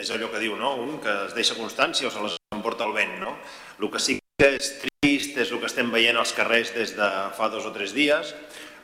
és 0.00 0.14
allò 0.14 0.30
que 0.32 0.40
diu, 0.40 0.54
no? 0.56 0.70
Un 0.80 0.96
que 1.04 1.12
es 1.26 1.36
deixa 1.36 1.58
constància 1.58 2.08
o 2.08 2.14
se 2.14 2.24
les 2.24 2.38
emporta 2.56 2.88
el 2.88 2.96
vent, 2.96 3.12
no? 3.20 3.36
El 3.76 3.92
que 3.92 4.00
sí 4.00 4.16
que 4.40 4.48
és 4.54 4.72
trist 4.86 5.36
és 5.44 5.52
el 5.52 5.60
que 5.60 5.68
estem 5.68 5.92
veient 5.92 6.16
als 6.16 6.32
carrers 6.32 6.72
des 6.72 6.96
de 6.96 7.12
fa 7.36 7.52
dos 7.52 7.68
o 7.68 7.76
tres 7.76 7.92
dies. 7.92 8.32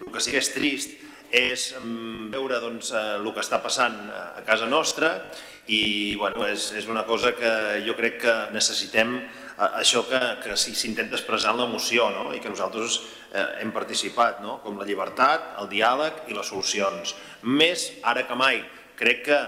El 0.05 0.12
que 0.12 0.20
sí 0.20 0.37
que 0.37 0.44
és 0.44 0.53
trist 0.53 0.93
és 1.32 1.70
mm, 1.81 2.29
veure 2.37 2.61
doncs, 2.61 2.93
eh, 2.93 3.17
el 3.17 3.32
que 3.32 3.47
està 3.49 3.65
passant 3.65 3.97
a 4.12 4.44
casa 4.44 4.69
nostra 4.69 5.23
i 5.73 6.17
bueno, 6.20 6.44
és, 6.44 6.75
és 6.76 6.85
una 6.85 7.09
cosa 7.09 7.32
que 7.32 7.81
jo 7.88 7.97
crec 7.97 8.20
que 8.29 8.41
necessitem 8.53 9.22
això 9.58 10.05
que, 10.06 10.19
que 10.44 10.56
s'intenta 10.56 11.17
expressar 11.19 11.55
en 11.55 11.62
la 11.62 11.69
moció 11.70 12.08
no? 12.15 12.29
i 12.34 12.41
que 12.43 12.50
nosaltres 12.53 13.00
eh, 13.32 13.62
hem 13.62 13.72
participat, 13.74 14.43
no? 14.44 14.58
com 14.62 14.79
la 14.79 14.86
llibertat, 14.86 15.55
el 15.62 15.70
diàleg 15.70 16.29
i 16.31 16.36
les 16.36 16.46
solucions. 16.46 17.15
Més 17.43 17.88
ara 18.06 18.27
que 18.29 18.38
mai. 18.38 18.62
Crec 18.98 19.24
que 19.27 19.41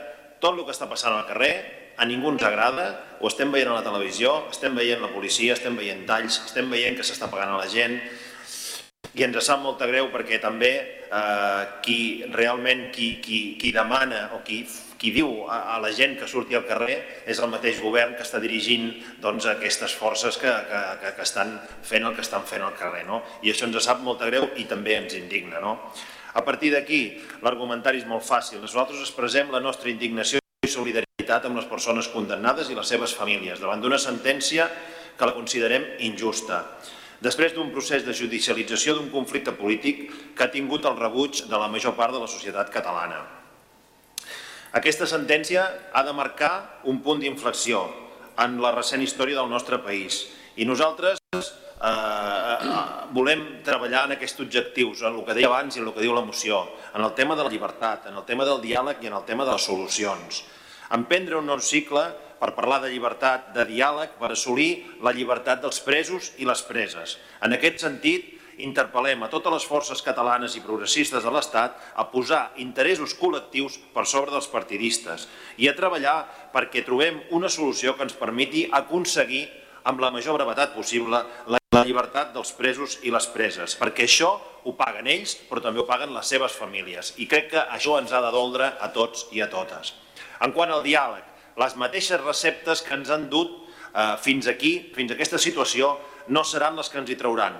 tot 0.42 0.56
el 0.56 0.64
que 0.64 0.74
està 0.74 0.88
passant 0.90 1.14
al 1.14 1.28
carrer 1.28 1.52
a 2.00 2.06
ningú 2.08 2.32
ens 2.32 2.42
agrada, 2.46 2.88
ho 3.20 3.28
estem 3.28 3.50
veient 3.52 3.70
a 3.70 3.76
la 3.76 3.84
televisió, 3.84 4.46
estem 4.50 4.74
veient 4.78 5.02
la 5.04 5.12
policia, 5.12 5.54
estem 5.54 5.76
veient 5.76 6.06
talls, 6.08 6.40
estem 6.48 6.70
veient 6.72 6.96
que 6.96 7.04
s'està 7.04 7.28
pagant 7.30 7.52
a 7.54 7.60
la 7.60 7.68
gent, 7.68 7.98
i 9.18 9.24
ens 9.26 9.40
sap 9.42 9.62
molta 9.62 9.88
greu 9.90 10.10
perquè 10.12 10.38
també 10.42 10.70
eh, 11.10 11.62
qui 11.82 11.98
realment 12.30 12.88
qui, 12.94 13.16
qui, 13.22 13.40
qui 13.58 13.72
demana 13.74 14.28
o 14.36 14.40
qui, 14.46 14.62
qui 15.00 15.10
diu 15.14 15.48
a, 15.48 15.74
a 15.74 15.78
la 15.82 15.90
gent 15.96 16.16
que 16.20 16.28
surti 16.30 16.54
al 16.54 16.66
carrer 16.68 16.98
és 17.26 17.40
el 17.42 17.50
mateix 17.50 17.80
govern 17.82 18.14
que 18.14 18.26
està 18.26 18.38
dirigint 18.42 18.92
doncs, 19.22 19.48
aquestes 19.50 19.96
forces 19.98 20.38
que, 20.38 20.52
que, 20.70 20.82
que, 21.02 21.12
que 21.16 21.26
estan 21.26 21.56
fent 21.82 22.06
el 22.06 22.14
que 22.14 22.22
estan 22.26 22.46
fent 22.46 22.62
al 22.66 22.76
carrer. 22.78 23.06
No? 23.08 23.22
I 23.42 23.54
això 23.54 23.66
ens 23.66 23.80
sap 23.82 24.04
molta 24.06 24.30
greu 24.30 24.50
i 24.60 24.68
també 24.70 24.98
ens 25.00 25.16
indigna. 25.18 25.58
No? 25.64 25.78
A 26.36 26.44
partir 26.46 26.70
d'aquí, 26.70 27.02
l'argumentari 27.42 27.98
és 27.98 28.06
molt 28.06 28.22
fàcil. 28.22 28.60
Nosaltres 28.62 29.02
expressem 29.02 29.50
la 29.50 29.62
nostra 29.64 29.90
indignació 29.90 30.38
i 30.62 30.70
solidaritat 30.70 31.48
amb 31.48 31.58
les 31.58 31.66
persones 31.66 32.06
condemnades 32.12 32.70
i 32.70 32.78
les 32.78 32.86
seves 32.86 33.16
famílies 33.16 33.58
davant 33.58 33.82
d'una 33.82 33.98
sentència 33.98 34.68
que 35.18 35.26
la 35.26 35.34
considerem 35.34 35.82
injusta 36.06 36.62
després 37.20 37.54
d'un 37.54 37.70
procés 37.72 38.04
de 38.06 38.16
judicialització 38.16 38.96
d'un 38.96 39.10
conflicte 39.12 39.52
polític 39.56 40.08
que 40.36 40.46
ha 40.46 40.52
tingut 40.52 40.88
el 40.88 40.96
rebuig 40.96 41.44
de 41.48 41.60
la 41.60 41.68
major 41.68 41.94
part 41.96 42.16
de 42.16 42.22
la 42.22 42.28
societat 42.30 42.72
catalana. 42.72 43.20
Aquesta 44.72 45.06
sentència 45.10 45.64
ha 45.92 46.02
de 46.06 46.12
marcar 46.14 46.80
un 46.86 47.00
punt 47.02 47.20
d'inflexió 47.20 47.88
en 48.40 48.60
la 48.62 48.70
recent 48.72 49.02
història 49.02 49.40
del 49.40 49.50
nostre 49.50 49.80
país 49.82 50.22
i 50.56 50.64
nosaltres 50.64 51.18
eh, 51.34 52.56
volem 53.16 53.42
treballar 53.66 54.06
en 54.06 54.16
aquests 54.16 54.44
objectius, 54.44 55.02
en 55.02 55.18
el 55.18 55.26
que 55.26 55.36
deia 55.36 55.50
abans 55.50 55.76
i 55.76 55.82
en 55.82 55.88
el 55.88 55.94
que 55.96 56.04
diu 56.04 56.14
la 56.14 56.24
moció, 56.24 56.62
en 56.94 57.04
el 57.04 57.12
tema 57.18 57.36
de 57.36 57.46
la 57.46 57.52
llibertat, 57.52 58.08
en 58.10 58.16
el 58.20 58.26
tema 58.28 58.46
del 58.48 58.62
diàleg 58.62 59.02
i 59.02 59.10
en 59.10 59.18
el 59.18 59.26
tema 59.28 59.46
de 59.48 59.56
les 59.56 59.66
solucions. 59.66 60.42
Emprendre 60.94 61.38
un 61.38 61.46
nou 61.50 61.60
cicle 61.62 62.04
per 62.40 62.54
parlar 62.56 62.80
de 62.82 62.90
llibertat, 62.90 63.52
de 63.54 63.66
diàleg, 63.68 64.16
per 64.18 64.32
assolir 64.32 64.70
la 65.04 65.12
llibertat 65.12 65.60
dels 65.62 65.80
presos 65.84 66.32
i 66.40 66.48
les 66.48 66.62
preses. 66.66 67.18
En 67.44 67.52
aquest 67.56 67.84
sentit, 67.84 68.36
interpel·lem 68.60 69.22
a 69.24 69.30
totes 69.32 69.52
les 69.54 69.66
forces 69.68 70.02
catalanes 70.04 70.56
i 70.56 70.64
progressistes 70.64 71.24
de 71.24 71.32
l'Estat 71.32 71.78
a 71.96 72.04
posar 72.12 72.50
interessos 72.60 73.14
col·lectius 73.16 73.78
per 73.94 74.04
sobre 74.08 74.34
dels 74.34 74.50
partidistes 74.52 75.26
i 75.56 75.68
a 75.68 75.76
treballar 75.76 76.18
perquè 76.52 76.84
trobem 76.84 77.22
una 77.36 77.48
solució 77.48 77.96
que 77.96 78.04
ens 78.04 78.16
permeti 78.18 78.66
aconseguir 78.68 79.46
amb 79.88 80.00
la 80.02 80.10
major 80.12 80.36
brevetat 80.36 80.74
possible 80.76 81.22
la 81.48 81.84
llibertat 81.86 82.34
dels 82.34 82.52
presos 82.58 82.98
i 83.06 83.12
les 83.14 83.26
preses, 83.32 83.76
perquè 83.78 84.04
això 84.04 84.34
ho 84.66 84.74
paguen 84.76 85.08
ells, 85.08 85.36
però 85.48 85.62
també 85.64 85.80
ho 85.80 85.88
paguen 85.88 86.12
les 86.12 86.28
seves 86.28 86.52
famílies. 86.58 87.14
I 87.22 87.28
crec 87.30 87.52
que 87.54 87.62
això 87.62 87.96
ens 88.00 88.12
ha 88.12 88.20
de 88.20 88.32
doldre 88.34 88.72
a 88.76 88.90
tots 88.92 89.28
i 89.32 89.40
a 89.40 89.48
totes. 89.48 89.94
En 90.44 90.52
quant 90.56 90.72
al 90.72 90.84
diàleg, 90.84 91.29
les 91.60 91.76
mateixes 91.76 92.22
receptes 92.22 92.84
que 92.86 92.96
ens 92.96 93.10
han 93.10 93.28
dut 93.32 93.52
eh, 93.94 94.14
fins 94.22 94.48
aquí, 94.48 94.78
fins 94.94 95.12
a 95.12 95.18
aquesta 95.18 95.40
situació, 95.40 95.96
no 96.28 96.44
seran 96.46 96.78
les 96.78 96.88
que 96.88 97.00
ens 97.02 97.10
hi 97.10 97.18
trauran. 97.20 97.58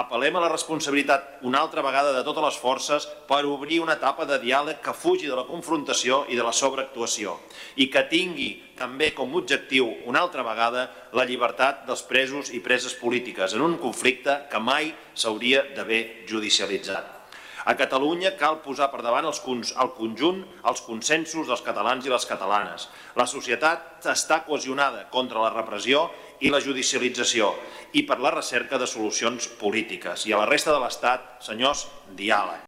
Apel·lem 0.00 0.36
a 0.38 0.42
la 0.44 0.50
responsabilitat 0.52 1.40
una 1.48 1.58
altra 1.64 1.82
vegada 1.82 2.12
de 2.14 2.22
totes 2.22 2.44
les 2.44 2.58
forces 2.62 3.08
per 3.26 3.40
obrir 3.48 3.80
una 3.82 3.96
etapa 3.98 4.22
de 4.28 4.38
diàleg 4.38 4.78
que 4.84 4.94
fugi 4.94 5.26
de 5.26 5.34
la 5.34 5.48
confrontació 5.48 6.22
i 6.30 6.38
de 6.38 6.46
la 6.46 6.54
sobreactuació 6.54 7.34
i 7.74 7.88
que 7.90 8.06
tingui 8.12 8.50
també 8.78 9.10
com 9.16 9.34
objectiu 9.34 9.90
una 10.06 10.22
altra 10.22 10.46
vegada 10.46 10.86
la 11.18 11.26
llibertat 11.26 11.88
dels 11.90 12.06
presos 12.06 12.54
i 12.54 12.62
preses 12.62 12.94
polítiques 12.94 13.58
en 13.58 13.66
un 13.66 13.80
conflicte 13.82 14.44
que 14.52 14.62
mai 14.62 14.94
s'hauria 15.14 15.66
d'haver 15.74 16.04
judicialitzat. 16.30 17.19
A 17.68 17.74
Catalunya 17.76 18.32
cal 18.40 18.62
posar 18.64 18.88
per 18.88 19.02
davant 19.04 19.26
els, 19.28 19.40
el 19.44 19.90
conjunt, 19.96 20.40
els 20.64 20.80
consensos 20.86 21.48
dels 21.48 21.60
catalans 21.64 22.06
i 22.06 22.12
les 22.12 22.24
catalanes. 22.24 22.88
La 23.20 23.26
societat 23.28 24.06
està 24.08 24.40
cohesionada 24.46 25.04
contra 25.12 25.42
la 25.44 25.52
repressió 25.52 26.06
i 26.40 26.48
la 26.48 26.62
judicialització 26.64 27.52
i 27.92 28.06
per 28.08 28.20
la 28.24 28.32
recerca 28.32 28.78
de 28.80 28.88
solucions 28.88 29.50
polítiques. 29.60 30.24
I 30.24 30.32
a 30.32 30.40
la 30.40 30.48
resta 30.48 30.72
de 30.72 30.80
l'Estat, 30.80 31.36
senyors, 31.44 31.86
diàleg. 32.16 32.64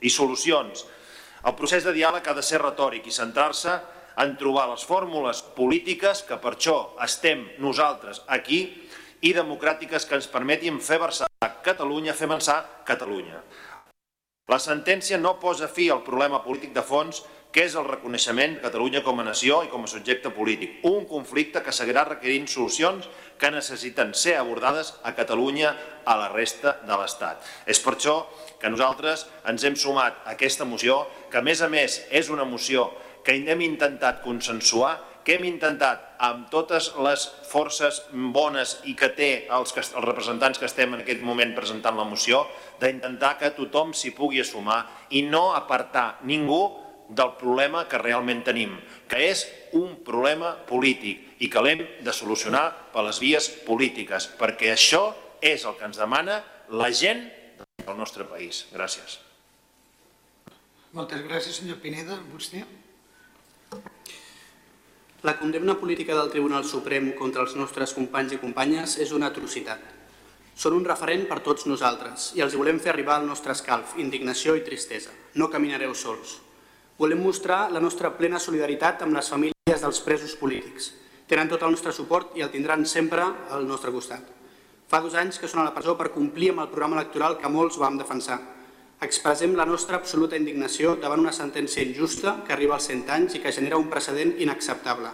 I 0.00 0.08
solucions. 0.08 0.86
El 1.44 1.56
procés 1.56 1.84
de 1.84 1.92
diàleg 1.92 2.24
ha 2.24 2.36
de 2.36 2.44
ser 2.44 2.62
retòric 2.62 3.08
i 3.08 3.16
centrar-se 3.16 3.76
en 4.20 4.36
trobar 4.40 4.70
les 4.72 4.84
fórmules 4.84 5.42
polítiques 5.56 6.24
que 6.28 6.40
per 6.40 6.54
això 6.56 6.94
estem 7.04 7.44
nosaltres 7.60 8.24
aquí 8.28 8.64
i 9.20 9.32
democràtiques 9.36 10.06
que 10.08 10.16
ens 10.16 10.28
permetin 10.32 10.80
fer 10.80 11.00
versar 11.00 11.28
Catalunya, 11.64 12.14
fer 12.16 12.26
avançar 12.28 12.62
Catalunya. 12.88 13.40
La 14.50 14.58
sentència 14.58 15.18
no 15.20 15.36
posa 15.38 15.68
fi 15.70 15.84
al 15.90 16.00
problema 16.02 16.40
polític 16.42 16.72
de 16.74 16.82
fons 16.82 17.20
que 17.54 17.64
és 17.66 17.74
el 17.78 17.86
reconeixement 17.86 18.56
de 18.56 18.62
Catalunya 18.64 19.02
com 19.06 19.20
a 19.20 19.26
nació 19.26 19.60
i 19.62 19.70
com 19.70 19.84
a 19.86 19.90
subjecte 19.90 20.30
polític. 20.34 20.80
Un 20.86 21.04
conflicte 21.10 21.62
que 21.62 21.74
seguirà 21.74 22.04
requerint 22.08 22.48
solucions 22.50 23.06
que 23.38 23.50
necessiten 23.50 24.10
ser 24.14 24.36
abordades 24.38 24.92
a 25.06 25.14
Catalunya 25.18 25.70
a 26.04 26.16
la 26.18 26.28
resta 26.30 26.76
de 26.86 26.98
l'Estat. 26.98 27.42
És 27.66 27.82
per 27.82 27.94
això 27.96 28.16
que 28.58 28.70
nosaltres 28.70 29.26
ens 29.50 29.66
hem 29.66 29.78
sumat 29.78 30.22
a 30.24 30.34
aquesta 30.34 30.66
moció, 30.66 31.04
que 31.30 31.38
a 31.38 31.46
més 31.46 31.62
a 31.62 31.70
més 31.70 32.00
és 32.10 32.30
una 32.30 32.46
moció 32.46 32.88
que 33.22 33.38
hem 33.38 33.62
intentat 33.66 34.22
consensuar, 34.22 34.96
que 35.24 35.36
hem 35.36 35.46
intentat 35.48 36.16
amb 36.20 36.48
totes 36.52 36.90
les 37.00 37.26
forces 37.48 38.02
bones 38.12 38.78
i 38.90 38.94
que 38.98 39.10
té 39.16 39.30
els, 39.52 39.72
els 39.76 40.04
representants 40.04 40.60
que 40.60 40.68
estem 40.68 40.94
en 40.94 41.04
aquest 41.04 41.24
moment 41.24 41.54
presentant 41.56 41.96
la 41.96 42.06
moció, 42.08 42.44
d'intentar 42.80 43.36
que 43.40 43.52
tothom 43.56 43.94
s'hi 43.96 44.14
pugui 44.16 44.40
assumar 44.40 44.82
i 45.10 45.22
no 45.26 45.50
apartar 45.56 46.20
ningú 46.28 46.62
del 47.10 47.34
problema 47.40 47.86
que 47.90 47.98
realment 47.98 48.44
tenim, 48.46 48.76
que 49.10 49.18
és 49.30 49.44
un 49.76 49.98
problema 50.06 50.54
polític 50.68 51.42
i 51.42 51.50
que 51.50 51.62
l'hem 51.64 51.82
de 52.06 52.14
solucionar 52.14 52.68
per 52.94 53.02
les 53.06 53.18
vies 53.22 53.48
polítiques, 53.66 54.28
perquè 54.38 54.74
això 54.74 55.10
és 55.42 55.64
el 55.66 55.76
que 55.78 55.88
ens 55.88 55.98
demana 55.98 56.40
la 56.70 56.92
gent 56.94 57.26
del 57.82 57.98
nostre 57.98 58.26
país. 58.28 58.66
Gràcies. 58.72 59.18
Moltes 60.94 61.22
gràcies, 61.26 61.60
senyor 61.62 61.78
Pineda. 61.82 62.18
Vostè? 62.32 62.62
La 65.22 65.36
condemna 65.38 65.74
política 65.78 66.14
del 66.16 66.30
Tribunal 66.32 66.64
Suprem 66.64 67.10
contra 67.12 67.42
els 67.44 67.52
nostres 67.52 67.90
companys 67.92 68.32
i 68.32 68.38
companyes 68.40 68.94
és 69.04 69.10
una 69.12 69.28
atrocitat. 69.28 69.82
Són 70.56 70.78
un 70.78 70.86
referent 70.86 71.26
per 71.28 71.42
tots 71.44 71.66
nosaltres 71.68 72.30
i 72.38 72.40
els 72.40 72.56
volem 72.56 72.78
fer 72.80 72.94
arribar 72.94 73.18
el 73.20 73.26
nostre 73.28 73.52
escalf, 73.52 73.92
indignació 74.00 74.54
i 74.56 74.64
tristesa. 74.64 75.12
No 75.36 75.50
caminareu 75.52 75.92
sols. 75.92 76.38
Volem 76.96 77.20
mostrar 77.20 77.66
la 77.68 77.82
nostra 77.84 78.14
plena 78.16 78.40
solidaritat 78.40 79.04
amb 79.04 79.18
les 79.18 79.28
famílies 79.28 79.84
dels 79.84 80.00
presos 80.06 80.32
polítics. 80.40 80.88
Tenen 81.28 81.52
tot 81.52 81.68
el 81.68 81.76
nostre 81.76 81.92
suport 81.92 82.32
i 82.40 82.46
el 82.46 82.52
tindran 82.54 82.86
sempre 82.88 83.28
al 83.52 83.68
nostre 83.68 83.92
costat. 83.92 84.24
Fa 84.88 85.02
dos 85.04 85.18
anys 85.20 85.36
que 85.36 85.52
són 85.52 85.60
a 85.60 85.68
la 85.68 85.76
presó 85.76 85.98
per 86.00 86.14
complir 86.16 86.54
amb 86.54 86.64
el 86.64 86.72
programa 86.72 86.96
electoral 86.96 87.36
que 87.36 87.52
molts 87.52 87.76
vam 87.76 88.00
defensar. 88.00 88.40
Expressem 89.00 89.54
la 89.56 89.64
nostra 89.64 89.96
absoluta 89.96 90.36
indignació 90.36 90.90
davant 91.00 91.22
una 91.22 91.32
sentència 91.32 91.80
injusta 91.80 92.34
que 92.44 92.52
arriba 92.52 92.74
als 92.76 92.90
100 92.90 93.06
anys 93.14 93.36
i 93.36 93.38
que 93.40 93.52
genera 93.56 93.78
un 93.80 93.88
precedent 93.88 94.34
inacceptable. 94.44 95.08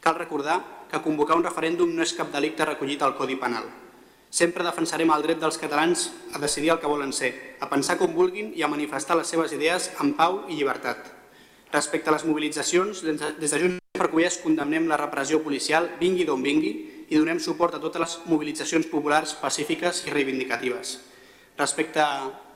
Cal 0.00 0.14
recordar 0.20 0.60
que 0.90 1.00
convocar 1.02 1.34
un 1.34 1.42
referèndum 1.42 1.90
no 1.96 2.04
és 2.06 2.12
cap 2.14 2.30
delicte 2.30 2.68
recollit 2.68 3.02
al 3.02 3.16
Codi 3.18 3.34
Penal. 3.40 3.66
Sempre 4.30 4.62
defensarem 4.66 5.10
el 5.10 5.26
dret 5.26 5.42
dels 5.42 5.58
catalans 5.58 6.04
a 6.30 6.38
decidir 6.38 6.70
el 6.76 6.78
que 6.78 6.90
volen 6.90 7.10
ser, 7.12 7.32
a 7.58 7.66
pensar 7.66 7.98
com 7.98 8.14
vulguin 8.14 8.52
i 8.54 8.62
a 8.62 8.70
manifestar 8.70 9.18
les 9.18 9.34
seves 9.34 9.50
idees 9.58 9.90
en 9.98 10.14
pau 10.14 10.44
i 10.46 10.54
llibertat. 10.54 11.10
Respecte 11.74 12.10
a 12.10 12.14
les 12.14 12.26
mobilitzacions, 12.26 13.02
des 13.02 13.50
de 13.50 13.58
Junts 13.58 13.82
per 13.98 14.12
Cullers 14.14 14.38
condemnem 14.46 14.86
la 14.86 15.00
repressió 15.00 15.42
policial, 15.42 15.90
vingui 15.98 16.22
d'on 16.22 16.42
vingui, 16.42 16.74
i 17.10 17.18
donem 17.18 17.42
suport 17.42 17.74
a 17.74 17.82
totes 17.82 18.02
les 18.02 18.16
mobilitzacions 18.30 18.86
populars 18.86 19.34
pacífiques 19.42 20.04
i 20.06 20.14
reivindicatives. 20.14 21.00
Respecte 21.58 22.02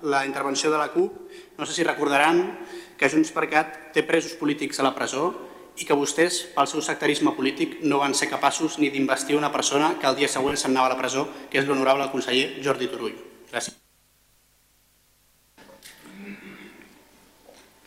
la 0.02 0.25
intervenció 0.26 0.71
de 0.71 0.78
la 0.78 0.90
CUP, 0.93 1.12
no 1.59 1.67
sé 1.67 1.73
si 1.75 1.85
recordaran 1.85 2.59
que 2.99 3.09
Junts 3.11 3.33
per 3.35 3.49
Cat 3.50 3.78
té 3.95 4.05
presos 4.07 4.35
polítics 4.38 4.81
a 4.81 4.87
la 4.87 4.95
presó 4.95 5.31
i 5.78 5.87
que 5.87 5.95
vostès, 5.95 6.40
pel 6.55 6.67
seu 6.67 6.83
sectarisme 6.83 7.35
polític, 7.37 7.78
no 7.87 8.00
van 8.02 8.14
ser 8.19 8.31
capaços 8.31 8.78
ni 8.83 8.90
d'investir 8.90 9.38
una 9.38 9.52
persona 9.55 9.95
que 10.00 10.09
el 10.11 10.19
dia 10.19 10.31
següent 10.31 10.59
se'n 10.59 10.73
anava 10.75 10.90
a 10.90 10.95
la 10.97 11.00
presó, 11.00 11.28
que 11.50 11.61
és 11.61 11.69
l'honorable 11.69 12.11
conseller 12.11 12.59
Jordi 12.64 12.90
Turull. 12.90 13.14
Gràcies. 13.52 13.78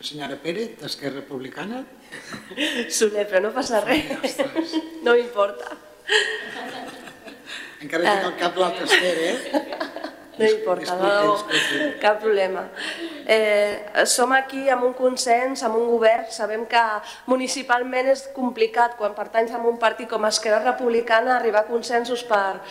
Senyora 0.02 0.36
Pérez, 0.42 0.80
d'Esquerra 0.80 1.20
Republicana. 1.22 1.84
Soler, 2.90 3.28
però 3.30 3.44
no 3.44 3.52
passa 3.54 3.84
res. 3.86 4.40
No 5.06 5.14
m'importa. 5.14 5.78
Encara 7.82 8.04
tinc 8.08 8.28
el 8.32 8.36
cap 8.40 8.58
l'altre 8.62 8.88
esquer, 8.88 9.14
eh? 9.30 9.90
No 10.42 10.50
importa, 10.50 10.96
no, 10.98 11.36
cap 12.02 12.22
problema. 12.24 12.66
Eh, 13.26 14.06
som 14.10 14.34
aquí 14.34 14.68
amb 14.74 14.88
un 14.90 14.96
consens, 14.98 15.62
amb 15.64 15.78
un 15.78 15.86
govern, 15.92 16.26
sabem 16.34 16.66
que 16.70 16.82
municipalment 17.30 18.10
és 18.12 18.26
complicat 18.36 18.98
quan 19.00 19.14
pertanys 19.18 19.54
a 19.54 19.62
un 19.62 19.78
partit 19.82 20.10
com 20.10 20.26
Esquerra 20.26 20.64
Republicana 20.66 21.38
arribar 21.38 21.66
a 21.66 21.70
consensos 21.70 22.26
per, 22.28 22.62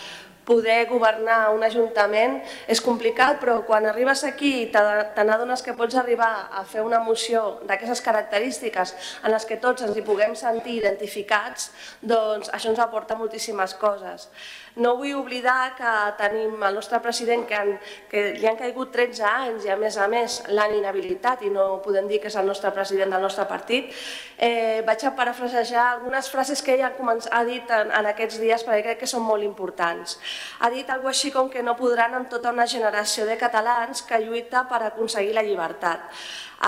poder 0.45 0.87
governar 0.89 1.51
un 1.55 1.63
ajuntament 1.65 2.41
és 2.71 2.81
complicat, 2.85 3.39
però 3.43 3.61
quan 3.67 3.87
arribes 3.87 4.25
aquí 4.25 4.53
i 4.63 4.67
te 4.73 5.25
n'adones 5.25 5.63
que 5.63 5.75
pots 5.79 5.99
arribar 6.01 6.49
a 6.53 6.65
fer 6.65 6.85
una 6.87 7.01
moció 7.05 7.61
d'aquestes 7.69 8.03
característiques 8.05 8.95
en 9.25 9.35
les 9.35 9.47
que 9.47 9.61
tots 9.63 9.87
ens 9.87 9.97
hi 9.97 10.05
puguem 10.07 10.35
sentir 10.39 10.79
identificats, 10.81 11.71
doncs 12.01 12.51
això 12.55 12.73
ens 12.73 12.83
aporta 12.83 13.19
moltíssimes 13.19 13.77
coses. 13.81 14.29
No 14.77 14.95
vull 14.97 15.17
oblidar 15.19 15.75
que 15.75 15.93
tenim 16.21 16.63
el 16.63 16.77
nostre 16.79 17.01
president 17.03 17.43
que, 17.49 17.57
han, 17.59 17.73
que 18.11 18.23
li 18.39 18.47
han 18.47 18.59
caigut 18.59 18.93
13 18.95 19.25
anys 19.27 19.67
i 19.67 19.73
a 19.75 19.77
més 19.81 19.97
a 19.99 20.07
més 20.11 20.37
l'han 20.55 20.77
inhabilitat 20.79 21.43
i 21.43 21.51
no 21.51 21.81
podem 21.85 22.07
dir 22.09 22.21
que 22.23 22.31
és 22.31 22.39
el 22.39 22.47
nostre 22.47 22.71
president 22.75 23.11
del 23.11 23.25
nostre 23.27 23.47
partit. 23.51 23.91
Eh, 24.39 24.81
vaig 24.87 25.03
a 25.05 25.15
parafrasejar 25.19 25.87
algunes 25.97 26.31
frases 26.31 26.63
que 26.63 26.77
ell 26.77 26.85
ha, 26.87 26.93
ha 26.95 27.43
dit 27.45 27.75
en, 27.75 27.91
en 27.99 28.11
aquests 28.13 28.39
dies 28.41 28.65
perquè 28.67 28.85
crec 28.87 29.03
que 29.03 29.11
són 29.11 29.27
molt 29.27 29.45
importants. 29.45 30.17
Ha 30.61 30.71
dit 30.71 30.89
alguna 30.91 31.15
així 31.15 31.31
com 31.35 31.51
que 31.51 31.63
no 31.63 31.77
podran 31.79 32.15
amb 32.15 32.31
tota 32.31 32.53
una 32.55 32.67
generació 32.67 33.27
de 33.27 33.37
catalans 33.41 34.03
que 34.07 34.21
lluita 34.23 34.67
per 34.69 34.83
aconseguir 34.87 35.35
la 35.35 35.47
llibertat. 35.47 36.09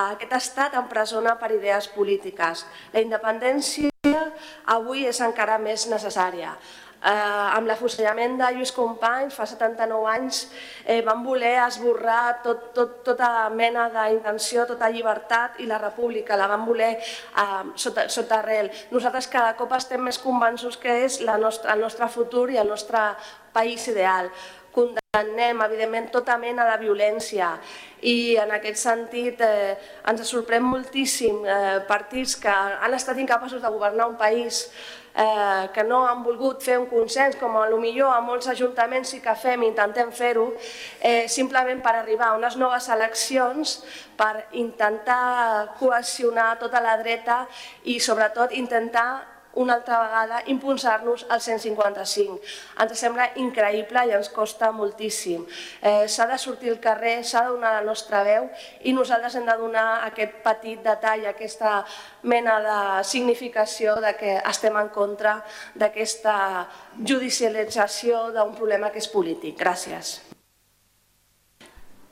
Aquest 0.02 0.32
estat 0.38 0.78
empresona 0.80 1.36
per 1.40 1.52
idees 1.52 1.88
polítiques. 1.92 2.64
La 2.94 3.02
independència 3.04 3.92
avui 4.72 5.04
és 5.06 5.20
encara 5.20 5.58
més 5.60 5.86
necessària. 5.90 6.56
Eh, 7.02 7.10
amb 7.56 7.66
l'afusellament 7.66 8.36
de 8.38 8.48
Lluís 8.54 8.70
Companys, 8.70 9.34
fa 9.34 9.42
79 9.50 10.06
anys, 10.06 10.44
eh, 10.84 11.00
van 11.02 11.24
voler 11.26 11.56
esborrar 11.64 12.38
tot, 12.44 12.68
tot, 12.76 13.00
tota 13.02 13.48
mena 13.50 13.88
d'intenció, 13.90 14.68
tota 14.70 14.90
llibertat 14.90 15.58
i 15.58 15.66
la 15.66 15.80
república, 15.82 16.38
la 16.38 16.46
van 16.46 16.62
voler 16.64 16.92
eh, 16.94 17.64
sota, 17.74 18.06
sota 18.08 18.38
arrel. 18.38 18.70
Nosaltres 18.94 19.26
cada 19.26 19.56
cop 19.58 19.74
estem 19.74 20.02
més 20.06 20.20
convençuts 20.22 20.78
que 20.78 21.00
és 21.08 21.18
la 21.26 21.40
nostra, 21.42 21.74
el 21.74 21.82
nostre 21.82 22.06
futur 22.06 22.48
i 22.54 22.62
el 22.62 22.70
nostre 22.70 23.02
país 23.52 23.86
ideal. 23.88 24.30
condemnem, 24.72 25.60
evidentment, 25.60 26.06
tota 26.08 26.38
mena 26.40 26.64
de 26.64 26.78
violència 26.80 27.50
i 28.00 28.38
en 28.40 28.50
aquest 28.56 28.80
sentit 28.80 29.42
eh, 29.44 29.74
ens 30.08 30.22
sorprèn 30.24 30.64
moltíssim 30.64 31.44
eh, 31.44 31.82
partits 31.84 32.38
que 32.40 32.50
han 32.50 32.96
estat 32.96 33.20
incapaços 33.20 33.60
de 33.60 33.68
governar 33.68 34.08
un 34.08 34.16
país 34.16 34.64
eh, 35.14 35.68
que 35.74 35.84
no 35.84 36.06
han 36.08 36.22
volgut 36.24 36.62
fer 36.64 36.78
un 36.80 36.86
consens, 36.90 37.36
com 37.36 37.56
a 37.60 37.66
lo 37.68 37.78
millor 37.82 38.14
a 38.14 38.20
molts 38.24 38.48
ajuntaments 38.48 39.12
sí 39.12 39.20
que 39.20 39.34
fem 39.36 39.66
intentem 39.68 40.10
fer-ho, 40.12 40.48
eh, 41.00 41.28
simplement 41.28 41.82
per 41.84 41.94
arribar 41.98 42.32
a 42.32 42.38
unes 42.40 42.56
noves 42.56 42.88
eleccions, 42.88 43.82
per 44.16 44.48
intentar 44.52 45.74
cohesionar 45.78 46.56
tota 46.58 46.80
la 46.80 46.96
dreta 47.00 47.42
i 47.84 48.00
sobretot 48.00 48.56
intentar 48.56 49.31
una 49.54 49.74
altra 49.74 50.00
vegada 50.00 50.42
impulsar-nos 50.46 51.26
al 51.28 51.40
155. 51.40 52.40
Ens 52.82 52.98
sembla 52.98 53.28
increïble 53.40 54.06
i 54.08 54.14
ens 54.16 54.30
costa 54.32 54.70
moltíssim. 54.72 55.44
Eh, 55.80 56.08
s'ha 56.08 56.26
de 56.30 56.38
sortir 56.38 56.72
al 56.72 56.80
carrer, 56.80 57.20
s'ha 57.24 57.44
de 57.46 57.54
donar 57.56 57.74
la 57.76 57.84
nostra 57.86 58.22
veu 58.24 58.48
i 58.82 58.94
nosaltres 58.96 59.36
hem 59.36 59.46
de 59.46 59.56
donar 59.60 59.86
aquest 60.08 60.40
petit 60.44 60.82
detall, 60.84 61.26
aquesta 61.28 61.82
mena 62.22 62.58
de 62.64 63.04
significació 63.04 63.96
de 64.00 64.14
que 64.16 64.36
estem 64.40 64.76
en 64.80 64.88
contra 64.94 65.38
d'aquesta 65.74 66.36
judicialització 66.98 68.30
d'un 68.32 68.54
problema 68.56 68.90
que 68.90 69.02
és 69.02 69.08
polític. 69.08 69.58
Gràcies. 69.60 70.20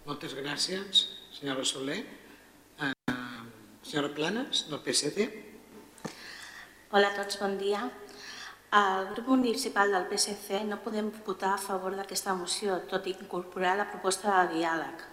Moltes 0.07 0.35
gràcies, 0.35 1.07
senyora 1.37 1.65
Soler. 1.65 2.03
Eh, 2.81 2.93
senyora 3.83 4.11
Planes, 4.15 4.67
del 4.69 4.83
PSC. 4.85 5.50
Hola 6.93 7.13
a 7.13 7.15
tots, 7.15 7.37
bon 7.39 7.53
dia. 7.55 7.85
El 8.75 9.05
grup 9.15 9.29
municipal 9.31 9.93
del 9.95 10.09
PSC 10.11 10.65
no 10.67 10.81
podem 10.83 11.13
votar 11.23 11.53
a 11.55 11.61
favor 11.63 11.95
d'aquesta 11.95 12.33
moció, 12.35 12.81
tot 12.91 13.05
i 13.07 13.13
incorporar 13.13 13.77
la 13.79 13.85
proposta 13.93 14.33
de 14.33 14.57
diàleg. 14.57 15.05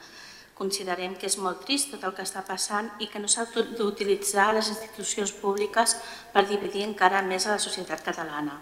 Considerem 0.57 1.13
que 1.21 1.27
és 1.29 1.35
molt 1.37 1.61
trist 1.67 1.91
tot 1.91 2.07
el 2.07 2.15
que 2.17 2.25
està 2.25 2.41
passant 2.47 2.89
i 2.97 3.05
que 3.11 3.21
no 3.21 3.29
s'ha 3.29 3.45
d'utilitzar 3.53 4.47
les 4.57 4.71
institucions 4.73 5.35
públiques 5.37 5.93
per 6.33 6.47
dividir 6.49 6.81
encara 6.87 7.21
més 7.21 7.45
a 7.45 7.53
la 7.53 7.61
societat 7.61 8.01
catalana. 8.07 8.57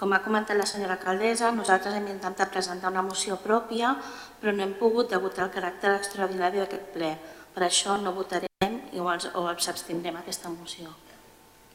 Com 0.00 0.16
ha 0.16 0.22
comentat 0.24 0.56
la 0.56 0.68
senyora 0.70 0.96
alcaldessa, 0.96 1.52
nosaltres 1.52 1.98
hem 1.98 2.08
intentat 2.08 2.56
presentar 2.56 2.88
una 2.88 3.04
moció 3.04 3.36
pròpia, 3.36 3.92
però 4.40 4.56
no 4.56 4.64
hem 4.64 4.72
pogut 4.80 5.12
degut 5.12 5.36
el 5.44 5.52
caràcter 5.52 5.92
extraordinari 5.98 6.64
d'aquest 6.64 6.88
ple. 6.96 7.12
Per 7.52 7.68
això 7.68 8.00
no 8.00 8.16
votarem 8.16 8.80
o 8.96 9.46
ens 9.52 9.68
abstindrem 9.68 10.16
aquesta 10.16 10.48
moció. 10.48 10.96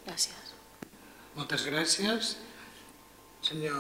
Gràcies. 0.10 0.45
Moltes 1.36 1.65
gràcies. 1.68 2.38
Senyor 3.44 3.75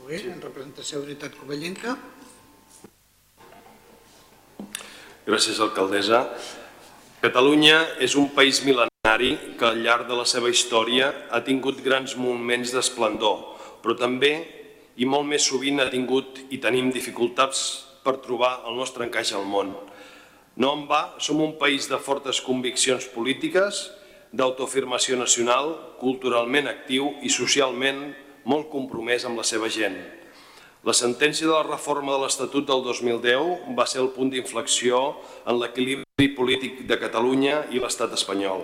Huguet, 0.00 0.30
en 0.32 0.38
representació 0.40 1.02
d'Unitat 1.02 1.34
Covellenca. 1.36 1.92
Gràcies, 5.26 5.60
alcaldessa. 5.60 6.22
Catalunya 7.20 7.82
és 8.00 8.14
un 8.16 8.30
país 8.32 8.62
mil·lenari 8.64 9.34
que 9.60 9.68
al 9.68 9.82
llarg 9.84 10.08
de 10.08 10.16
la 10.16 10.24
seva 10.24 10.48
història 10.48 11.10
ha 11.28 11.42
tingut 11.44 11.82
grans 11.84 12.16
moments 12.16 12.72
d'esplendor, 12.72 13.44
però 13.84 13.98
també 14.00 14.32
i 14.96 15.04
molt 15.04 15.28
més 15.28 15.44
sovint 15.44 15.84
ha 15.84 15.90
tingut 15.92 16.40
i 16.48 16.62
tenim 16.64 16.88
dificultats 16.94 17.60
per 18.06 18.16
trobar 18.24 18.62
el 18.70 18.80
nostre 18.80 19.04
encaix 19.04 19.34
al 19.36 19.44
món. 19.44 19.76
No 20.56 20.72
en 20.72 20.88
va, 20.88 21.02
som 21.20 21.44
un 21.44 21.58
país 21.60 21.90
de 21.92 22.00
fortes 22.00 22.40
conviccions 22.40 23.04
polítiques, 23.12 23.84
d'autoafirmació 24.36 25.16
nacional, 25.16 25.72
culturalment 26.00 26.68
actiu 26.68 27.14
i 27.24 27.32
socialment 27.32 28.10
molt 28.44 28.68
compromès 28.70 29.24
amb 29.26 29.40
la 29.40 29.46
seva 29.48 29.70
gent. 29.72 29.96
La 30.86 30.94
sentència 30.94 31.48
de 31.48 31.54
la 31.54 31.66
reforma 31.66 32.12
de 32.14 32.20
l'Estatut 32.22 32.66
del 32.68 32.84
2010 32.84 33.72
va 33.74 33.86
ser 33.90 34.02
el 34.04 34.12
punt 34.14 34.30
d'inflexió 34.30 35.00
en 35.48 35.58
l'equilibri 35.58 36.28
polític 36.36 36.84
de 36.86 37.00
Catalunya 37.00 37.64
i 37.74 37.82
l'estat 37.82 38.14
espanyol. 38.14 38.62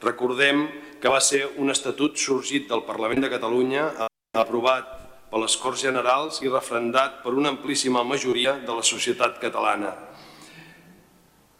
Recordem 0.00 0.64
que 1.02 1.12
va 1.12 1.20
ser 1.20 1.42
un 1.60 1.68
estatut 1.74 2.16
sorgit 2.16 2.70
del 2.70 2.86
Parlament 2.88 3.20
de 3.20 3.30
Catalunya, 3.34 3.90
aprovat 4.32 4.88
per 5.28 5.42
les 5.42 5.58
Corts 5.60 5.84
Generals 5.84 6.40
i 6.40 6.48
refrendat 6.48 7.20
per 7.24 7.34
una 7.36 7.52
amplíssima 7.52 8.00
majoria 8.00 8.56
de 8.64 8.78
la 8.78 8.86
societat 8.86 9.36
catalana. 9.42 10.07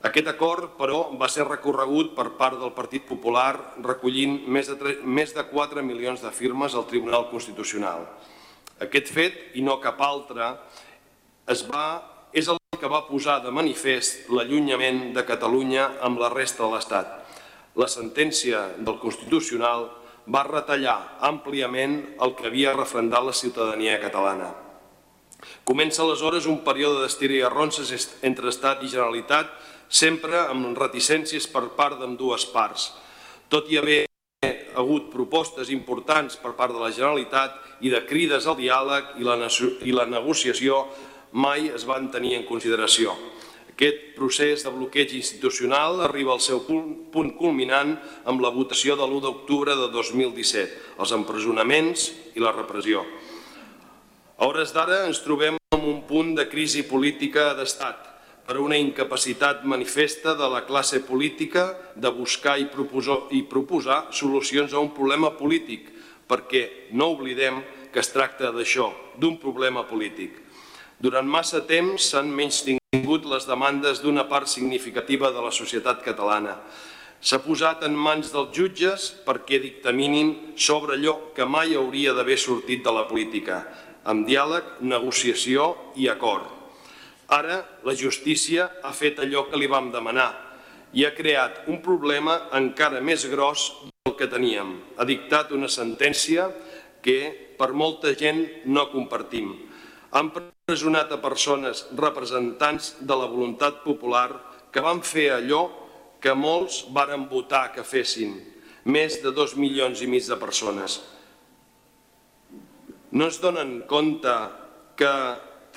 Aquest 0.07 0.29
acord, 0.31 0.77
però, 0.79 1.09
va 1.19 1.27
ser 1.27 1.43
recorregut 1.49 2.13
per 2.15 2.29
part 2.39 2.61
del 2.61 2.71
Partit 2.71 3.03
Popular 3.09 3.51
recollint 3.83 4.37
més 4.47 4.69
de, 4.71 4.77
3, 4.79 5.01
més 5.03 5.33
de 5.35 5.43
4 5.51 5.83
milions 5.83 6.23
de 6.23 6.31
firmes 6.31 6.77
al 6.79 6.87
Tribunal 6.87 7.27
Constitucional. 7.33 8.05
Aquest 8.79 9.11
fet, 9.11 9.41
i 9.59 9.65
no 9.67 9.81
cap 9.83 9.99
altre, 10.07 10.53
es 11.51 11.65
va, 11.67 11.89
és 12.31 12.47
el 12.47 12.61
que 12.79 12.87
va 12.87 13.09
posar 13.09 13.41
de 13.43 13.51
manifest 13.51 14.29
l'allunyament 14.31 15.09
de 15.17 15.25
Catalunya 15.27 15.89
amb 16.07 16.23
la 16.23 16.31
resta 16.31 16.63
de 16.63 16.77
l'Estat. 16.77 17.11
La 17.75 17.89
sentència 17.91 18.61
del 18.79 19.01
Constitucional 19.03 19.89
va 20.31 20.45
retallar 20.47 21.19
àmpliament 21.27 21.99
el 22.23 22.37
que 22.39 22.47
havia 22.47 22.77
refrendat 22.77 23.27
la 23.27 23.35
ciutadania 23.35 23.99
catalana. 23.99 24.53
Comença 25.67 26.05
aleshores 26.05 26.47
un 26.47 26.63
període 26.67 27.03
d'estira 27.03 27.35
i 27.35 27.43
arronses 27.47 27.91
entre 28.23 28.51
Estat 28.53 28.87
i 28.87 28.93
Generalitat 28.93 29.51
sempre 29.89 30.45
amb 30.47 30.77
reticències 30.79 31.49
per 31.51 31.69
part 31.77 31.99
d'ambdues 32.01 32.47
parts. 32.53 32.93
Tot 33.49 33.71
i 33.73 33.81
haver 33.81 34.05
hagut 34.79 35.09
propostes 35.11 35.73
importants 35.75 36.37
per 36.39 36.53
part 36.55 36.75
de 36.75 36.81
la 36.83 36.93
Generalitat 36.95 37.57
i 37.83 37.91
de 37.91 38.05
crides 38.07 38.47
al 38.47 38.59
diàleg 38.59 39.17
i 39.19 39.27
la, 39.27 39.37
i 39.83 39.95
la 39.97 40.07
negociació 40.07 40.85
mai 41.33 41.69
es 41.75 41.85
van 41.89 42.09
tenir 42.13 42.37
en 42.37 42.47
consideració. 42.47 43.15
Aquest 43.79 44.15
procés 44.17 44.65
de 44.67 44.73
bloqueig 44.75 45.13
institucional 45.15 46.01
arriba 46.03 46.33
al 46.35 46.43
seu 46.43 46.65
punt, 46.67 47.11
punt 47.15 47.31
culminant 47.39 47.93
amb 48.27 48.43
la 48.43 48.51
votació 48.51 48.97
de 48.99 49.07
l'1 49.07 49.23
d'octubre 49.23 49.77
de 49.79 49.87
2017, 49.95 50.99
els 50.99 51.15
empresonaments 51.15 52.09
i 52.35 52.43
la 52.43 52.55
repressió. 52.57 53.05
A 54.39 54.47
hores 54.47 54.75
d'ara 54.75 55.05
ens 55.07 55.23
trobem 55.23 55.59
en 55.75 55.87
un 55.87 56.03
punt 56.11 56.35
de 56.35 56.49
crisi 56.51 56.83
política 56.91 57.53
d'estat, 57.59 58.08
per 58.49 58.57
una 58.65 58.79
incapacitat 58.81 59.67
manifesta 59.69 60.33
de 60.33 60.47
la 60.49 60.63
classe 60.65 61.03
política 61.05 61.67
de 61.93 62.09
buscar 62.09 62.55
i 62.57 62.65
proposar, 62.73 63.27
i 63.37 63.43
proposar 63.45 64.07
solucions 64.09 64.73
a 64.73 64.81
un 64.81 64.89
problema 64.97 65.35
polític, 65.37 65.91
perquè 66.25 66.63
no 66.97 67.11
oblidem 67.13 67.61
que 67.93 68.01
es 68.01 68.09
tracta 68.09 68.49
d'això, 68.49 68.89
d'un 69.21 69.37
problema 69.37 69.85
polític. 69.85 70.41
Durant 70.97 71.29
massa 71.29 71.61
temps 71.69 72.09
s'han 72.09 72.33
menys 72.33 72.65
tingut 72.65 73.29
les 73.29 73.45
demandes 73.45 74.01
d'una 74.01 74.25
part 74.33 74.49
significativa 74.49 75.29
de 75.29 75.45
la 75.45 75.53
societat 75.53 76.01
catalana. 76.01 76.57
S'ha 77.21 77.45
posat 77.45 77.85
en 77.85 77.93
mans 77.93 78.33
dels 78.33 78.55
jutges 78.57 79.11
perquè 79.29 79.61
dictaminin 79.61 80.57
sobre 80.57 80.97
allò 80.97 81.35
que 81.37 81.45
mai 81.45 81.77
hauria 81.77 82.17
d'haver 82.17 82.41
sortit 82.41 82.81
de 82.81 82.97
la 82.97 83.05
política, 83.11 83.67
amb 84.09 84.25
diàleg, 84.25 84.79
negociació 84.81 85.75
i 86.01 86.09
acord. 86.09 86.58
Ara 87.29 87.59
la 87.85 87.93
justícia 87.93 88.71
ha 88.83 88.93
fet 88.97 89.19
allò 89.21 89.45
que 89.51 89.59
li 89.61 89.69
vam 89.69 89.91
demanar 89.93 90.31
i 90.97 91.05
ha 91.05 91.13
creat 91.13 91.67
un 91.69 91.83
problema 91.85 92.39
encara 92.57 93.03
més 93.05 93.27
gros 93.29 93.69
del 93.85 94.15
que 94.17 94.29
teníem. 94.33 94.71
Ha 94.97 95.05
dictat 95.05 95.53
una 95.53 95.69
sentència 95.69 96.49
que 97.05 97.19
per 97.59 97.75
molta 97.77 98.15
gent 98.17 98.41
no 98.65 98.87
compartim. 98.89 99.51
Han 100.17 100.31
presonat 100.33 101.13
a 101.13 101.21
persones 101.21 101.85
representants 101.93 102.95
de 103.01 103.19
la 103.19 103.29
voluntat 103.29 103.83
popular 103.85 104.31
que 104.73 104.81
van 104.81 105.03
fer 105.05 105.29
allò 105.35 105.67
que 106.21 106.33
molts 106.33 106.87
varen 106.97 107.29
votar 107.29 107.69
que 107.75 107.85
fessin, 107.85 108.33
més 108.89 109.21
de 109.23 109.35
dos 109.37 109.53
milions 109.57 110.01
i 110.01 110.09
mig 110.09 110.25
de 110.27 110.39
persones. 110.41 111.03
No 113.13 113.29
es 113.29 113.37
donen 113.41 113.83
compte 113.89 114.33
que 114.97 115.13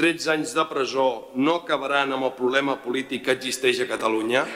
13 0.02 0.32
anys 0.34 0.52
de 0.58 0.64
presó 0.66 1.30
no 1.38 1.60
acabaran 1.60 2.10
amb 2.16 2.26
el 2.26 2.32
problema 2.34 2.74
polític 2.82 3.28
que 3.28 3.36
existeix 3.36 3.84
a 3.84 3.86
Catalunya? 3.86 4.48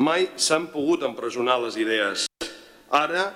Mai 0.00 0.24
s'han 0.40 0.70
pogut 0.72 1.04
empresonar 1.04 1.58
les 1.60 1.76
idees. 1.76 2.24
Ara 2.88 3.26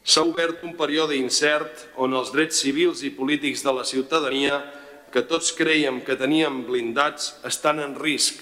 s'ha 0.00 0.24
obert 0.24 0.64
un 0.64 0.72
període 0.78 1.18
incert 1.20 1.82
on 2.00 2.16
els 2.16 2.32
drets 2.32 2.62
civils 2.64 3.02
i 3.04 3.12
polítics 3.12 3.60
de 3.60 3.76
la 3.76 3.84
ciutadania 3.84 4.62
que 5.12 5.26
tots 5.28 5.52
creiem 5.60 6.00
que 6.00 6.16
teníem 6.16 6.62
blindats 6.64 7.34
estan 7.44 7.84
en 7.84 7.92
risc, 8.00 8.40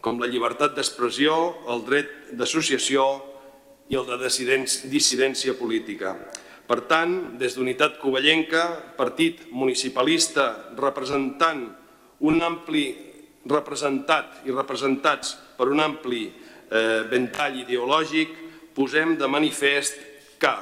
com 0.00 0.16
la 0.16 0.30
llibertat 0.32 0.72
d'expressió, 0.72 1.36
el 1.68 1.84
dret 1.84 2.32
d'associació 2.32 3.04
i 3.92 4.00
el 4.00 4.08
de 4.08 4.24
dissidència 4.88 5.52
política. 5.60 6.16
Per 6.66 6.80
tant, 6.90 7.38
des 7.38 7.54
d'Unitat 7.54 8.00
Covellenca, 8.02 8.64
partit 8.98 9.44
municipalista 9.54 10.48
representant 10.74 11.62
un 12.26 12.42
ampli 12.42 12.88
representat 13.46 14.42
i 14.48 14.54
representats 14.54 15.36
per 15.56 15.68
un 15.70 15.80
ampli 15.80 16.24
eh, 16.26 17.04
ventall 17.06 17.60
ideològic, 17.62 18.34
posem 18.74 19.14
de 19.16 19.28
manifest 19.30 19.96
que 20.42 20.52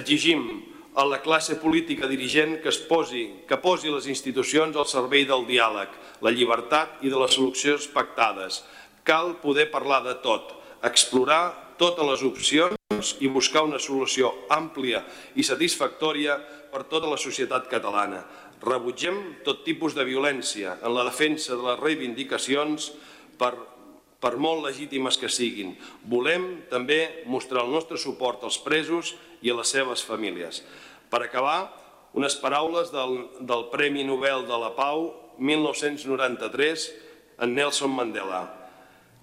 exigim 0.00 0.48
a 0.94 1.04
la 1.06 1.20
classe 1.22 1.56
política 1.60 2.08
dirigent 2.10 2.58
que, 2.62 2.72
es 2.72 2.80
posi, 2.82 3.28
que 3.46 3.60
posi 3.62 3.92
les 3.92 4.08
institucions 4.10 4.74
al 4.76 4.88
servei 4.90 5.26
del 5.28 5.44
diàleg, 5.46 5.92
la 6.24 6.32
llibertat 6.34 7.04
i 7.06 7.12
de 7.12 7.20
les 7.20 7.36
solucions 7.36 7.86
pactades. 7.92 8.64
Cal 9.06 9.36
poder 9.42 9.68
parlar 9.70 10.02
de 10.04 10.16
tot, 10.24 10.56
explorar 10.82 11.69
totes 11.80 12.06
les 12.06 12.22
opcions 12.28 13.14
i 13.24 13.32
buscar 13.32 13.64
una 13.64 13.80
solució 13.80 14.30
àmplia 14.52 15.02
i 15.34 15.46
satisfactòria 15.46 16.36
per 16.70 16.84
tota 16.92 17.08
la 17.08 17.18
societat 17.18 17.66
catalana. 17.72 18.22
Rebutgem 18.60 19.40
tot 19.44 19.64
tipus 19.64 19.96
de 19.96 20.04
violència 20.04 20.76
en 20.84 20.92
la 20.92 21.06
defensa 21.08 21.56
de 21.56 21.64
les 21.64 21.80
reivindicacions 21.80 22.92
per 23.40 23.54
per 24.20 24.36
molt 24.36 24.66
legítimes 24.66 25.16
que 25.16 25.32
siguin. 25.32 25.72
Volem 26.04 26.66
també 26.70 27.24
mostrar 27.26 27.64
el 27.64 27.72
nostre 27.72 27.98
suport 27.98 28.44
als 28.44 28.60
presos 28.60 29.14
i 29.40 29.50
a 29.50 29.56
les 29.56 29.72
seves 29.72 30.04
famílies. 30.04 30.60
Per 31.10 31.22
acabar, 31.24 31.72
unes 32.12 32.36
paraules 32.42 32.92
del, 32.92 33.16
del 33.40 33.68
Premi 33.72 34.04
Nobel 34.04 34.44
de 34.46 34.60
la 34.60 34.74
Pau 34.76 35.08
1993 35.40 36.88
en 37.40 37.54
Nelson 37.56 37.96
Mandela. 37.96 38.59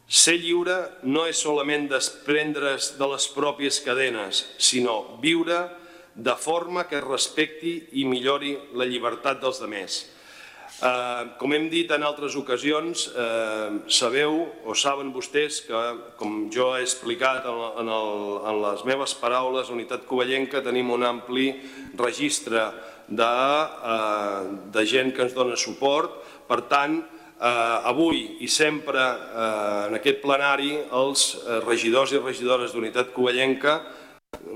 Ser 0.08 0.38
lliure 0.40 0.78
no 1.04 1.26
és 1.28 1.40
solament 1.44 1.90
desprendre's 1.92 2.94
de 2.96 3.08
les 3.12 3.26
pròpies 3.36 3.82
cadenes, 3.84 4.46
sinó 4.56 5.20
viure 5.20 5.66
de 6.16 6.36
forma 6.40 6.86
que 6.88 7.02
respecti 7.04 7.74
i 8.00 8.06
millori 8.08 8.56
la 8.80 8.88
llibertat 8.88 9.42
dels 9.44 9.60
demés. 9.60 10.06
Eh, 10.78 11.24
com 11.42 11.52
hem 11.58 11.68
dit 11.74 11.92
en 11.92 12.04
altres 12.06 12.36
ocasions, 12.40 13.08
eh, 13.10 13.70
sabeu 13.90 14.46
o 14.64 14.76
saben 14.78 15.12
vostès 15.12 15.60
que, 15.66 15.82
com 16.16 16.48
jo 16.54 16.70
he 16.78 16.84
explicat 16.86 17.44
en, 17.50 17.90
el, 17.90 18.12
en 18.46 18.62
les 18.62 18.86
meves 18.86 19.16
paraules, 19.18 19.74
Unitat 19.74 20.06
Covellenca 20.06 20.62
tenim 20.62 20.92
un 20.94 21.04
ampli 21.04 21.50
registre 21.98 22.70
de, 23.10 23.26
eh, 23.26 24.42
de 24.72 24.86
gent 24.86 25.12
que 25.12 25.26
ens 25.26 25.34
dona 25.34 25.58
suport. 25.58 26.22
Per 26.48 26.62
tant, 26.70 27.02
avui 27.40 28.38
i 28.42 28.48
sempre 28.50 29.02
eh, 29.02 29.88
en 29.88 29.96
aquest 30.00 30.24
plenari 30.24 30.74
els 30.92 31.30
eh, 31.38 31.60
regidors 31.66 32.14
i 32.14 32.22
regidores 32.22 32.74
d'Unitat 32.74 33.14
Covellenca 33.14 33.78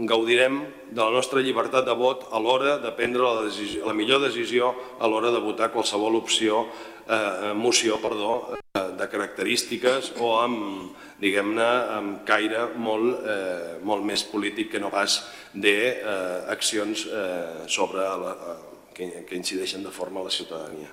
gaudirem 0.07 0.61
de 0.91 1.01
la 1.01 1.11
nostra 1.11 1.41
llibertat 1.41 1.85
de 1.85 1.93
vot 1.95 2.25
a 2.31 2.39
l'hora 2.39 2.77
de 2.81 2.91
prendre 2.97 3.21
la, 3.23 3.45
decisió, 3.45 3.85
la 3.87 3.93
millor 3.93 4.21
decisió 4.23 4.73
a 4.99 5.07
l'hora 5.07 5.31
de 5.31 5.39
votar 5.39 5.71
qualsevol 5.71 6.17
opció, 6.19 6.65
eh, 7.07 7.53
moció 7.55 7.99
perdó, 8.01 8.51
eh, 8.51 8.83
de 8.97 9.07
característiques 9.09 10.13
o 10.19 10.33
amb, 10.39 10.95
diguem-ne, 11.21 11.69
amb 11.97 12.23
caire 12.27 12.67
molt, 12.75 13.21
eh, 13.23 13.77
molt 13.83 14.05
més 14.05 14.23
polític 14.27 14.73
que 14.73 14.81
no 14.81 14.91
pas 14.91 15.21
d'accions 15.53 17.05
eh, 17.07 17.19
eh, 17.19 17.67
sobre 17.67 18.07
la, 18.25 18.33
eh, 18.33 18.57
que, 18.93 19.11
que 19.27 19.37
incideixen 19.37 19.83
de 19.83 19.93
forma 19.93 20.21
a 20.21 20.27
la 20.27 20.33
ciutadania. 20.33 20.91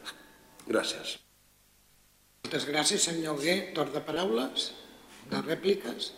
Gràcies. 0.69 1.28
Moltes 2.45 2.65
gràcies, 2.65 3.03
senyor 3.05 3.37
Hugué. 3.37 3.55
Torn 3.77 3.93
de 3.93 4.01
paraules, 4.01 4.71
de 5.29 5.41
rèpliques. 5.43 6.13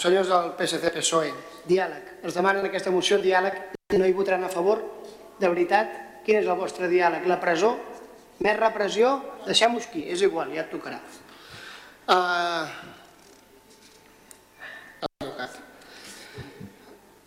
Senyors 0.00 0.30
del 0.32 0.52
PSC-PSOE, 0.58 1.30
diàleg. 1.68 2.08
Ens 2.24 2.34
demanen 2.34 2.66
aquesta 2.66 2.90
moció 2.90 3.20
diàleg 3.22 3.58
i 3.94 4.00
no 4.00 4.08
hi 4.08 4.16
votaran 4.16 4.46
a 4.46 4.50
favor? 4.50 4.82
De 5.38 5.46
veritat? 5.46 5.94
Quin 6.26 6.40
és 6.40 6.48
el 6.48 6.58
vostre 6.58 6.88
diàleg? 6.90 7.26
La 7.30 7.38
presó? 7.42 7.76
Més 8.42 8.56
repressió? 8.58 9.12
Deixem-ho 9.46 9.78
aquí, 9.78 10.06
és 10.10 10.22
igual, 10.26 10.50
ja 10.56 10.64
et 10.64 10.72
tocarà. 10.72 11.00
Uh... 12.10 12.96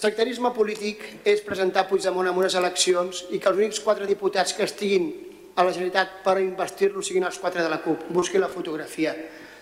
Sectarisme 0.03 0.49
polític 0.51 1.03
és 1.23 1.39
presentar 1.47 1.86
Puigdemont 1.88 2.27
en 2.27 2.36
unes 2.36 2.57
eleccions 2.59 3.23
i 3.31 3.39
que 3.39 3.47
els 3.47 3.62
únics 3.62 3.79
quatre 3.79 4.03
diputats 4.09 4.51
que 4.57 4.67
estiguin 4.67 5.13
a 5.56 5.63
la 5.63 5.72
Generalitat 5.72 6.20
per 6.26 6.39
investir-lo 6.42 7.04
siguin 7.06 7.28
els 7.28 7.39
quatre 7.39 7.62
de 7.62 7.70
la 7.70 7.82
CUP. 7.84 8.10
Busqui 8.13 8.42
la 8.42 8.50
fotografia. 8.50 9.13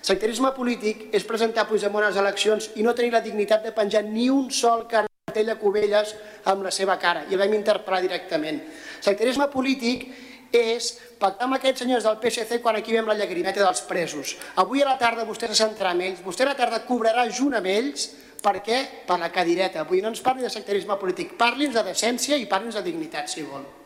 Sectarisme 0.02 0.50
polític 0.56 1.10
és 1.14 1.26
presentar 1.30 1.68
Puigdemont 1.70 2.08
a 2.08 2.10
les 2.10 2.18
eleccions 2.18 2.72
i 2.80 2.86
no 2.86 2.96
tenir 2.98 3.12
la 3.14 3.22
dignitat 3.22 3.62
de 3.68 3.74
penjar 3.76 4.02
ni 4.08 4.32
un 4.34 4.50
sol 4.50 4.88
cartell 4.90 5.52
a 5.54 5.60
Cubelles 5.62 6.16
amb 6.50 6.66
la 6.66 6.72
seva 6.74 6.98
cara 6.98 7.28
i 7.30 7.36
el 7.36 7.42
vam 7.44 7.54
interpel·lar 7.54 8.02
directament. 8.02 8.64
Sectarisme 9.04 9.46
polític 9.54 10.08
és 10.52 10.90
pactar 11.20 11.46
amb 11.46 11.60
aquests 11.60 11.84
senyors 11.84 12.08
del 12.08 12.18
PSC 12.24 12.60
quan 12.64 12.80
aquí 12.80 12.96
veiem 12.96 13.08
la 13.08 13.16
llagrimeta 13.20 13.62
dels 13.62 13.84
presos. 13.88 14.36
Avui 14.64 14.82
a 14.82 14.90
la 14.90 14.98
tarda 15.00 15.28
vostè 15.28 15.52
se 15.52 15.60
centrarà 15.60 15.94
amb 15.94 16.08
ells, 16.08 16.24
vostè 16.26 16.48
a 16.48 16.52
la 16.52 16.58
tarda 16.58 16.82
cobrarà 16.88 17.28
junt 17.30 17.56
amb 17.60 17.70
ells, 17.72 18.10
per 18.42 18.58
què? 18.66 18.80
Per 19.06 19.20
la 19.22 19.30
cadireta. 19.30 19.86
Dir, 19.86 20.02
no 20.02 20.10
ens 20.10 20.24
parli 20.26 20.42
de 20.42 20.50
sectarisme 20.50 20.98
polític, 20.98 21.38
parli'ns 21.38 21.78
de 21.78 21.86
decència 21.92 22.42
i 22.42 22.50
parli'ns 22.50 22.80
de 22.80 22.84
dignitat, 22.90 23.30
si 23.30 23.46
vol. 23.46 23.81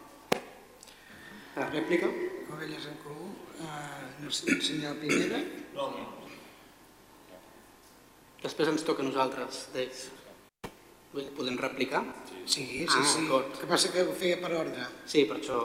La 1.56 1.70
rèplica? 1.72 2.10
Ovelles 2.52 2.86
en 2.92 2.98
comú. 3.04 3.32
Uh, 3.64 4.26
el 4.28 4.62
senyor 4.62 4.98
Pineda. 5.00 5.40
Després 8.44 8.70
ens 8.70 8.84
toca 8.86 9.02
a 9.02 9.08
nosaltres, 9.08 9.64
d'ells. 9.74 10.04
Podem 11.38 11.56
replicar? 11.58 12.04
Sí, 12.46 12.66
sí, 12.66 12.86
Ah, 12.90 13.04
sí. 13.08 13.24
El 13.24 13.46
que 13.56 13.68
passa 13.70 13.92
que 13.94 14.04
ho 14.04 14.14
feia 14.14 14.38
per 14.42 14.52
ordre. 14.54 14.84
Sí, 15.08 15.24
per 15.26 15.40
això, 15.40 15.62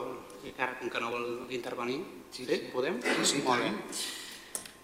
i 0.47 0.53
ara, 0.57 0.77
com 0.79 0.89
que 0.89 1.01
no 1.03 1.11
vol 1.11 1.27
intervenir, 1.51 1.99
sí, 2.31 2.45
sí. 2.47 2.61
podem? 2.71 3.01
Sí, 3.03 3.25
sí, 3.25 3.41
Molt 3.45 3.61
bé. 3.61 3.71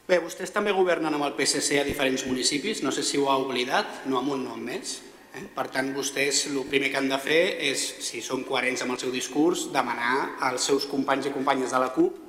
Bé, 0.08 0.20
vostès 0.24 0.52
també 0.56 0.72
governen 0.72 1.14
amb 1.14 1.26
el 1.26 1.34
PSC 1.36 1.80
a 1.82 1.84
diferents 1.88 2.26
municipis, 2.28 2.84
no 2.84 2.92
sé 2.96 3.04
si 3.04 3.18
ho 3.18 3.30
ha 3.32 3.38
oblidat, 3.38 4.06
no 4.08 4.20
amb 4.20 4.32
un 4.36 4.44
nom 4.46 4.60
més. 4.60 5.02
Eh? 5.38 5.44
Per 5.54 5.68
tant, 5.74 5.92
vostès 5.96 6.46
el 6.50 6.58
primer 6.70 6.90
que 6.92 7.00
han 7.00 7.10
de 7.12 7.20
fer 7.22 7.42
és, 7.70 7.84
si 8.04 8.22
són 8.26 8.44
coherents 8.48 8.84
amb 8.84 8.96
el 8.96 9.02
seu 9.02 9.14
discurs, 9.14 9.68
demanar 9.74 10.40
als 10.50 10.66
seus 10.70 10.88
companys 10.90 11.30
i 11.30 11.36
companyes 11.36 11.74
de 11.74 11.82
la 11.84 11.92
CUP 11.96 12.24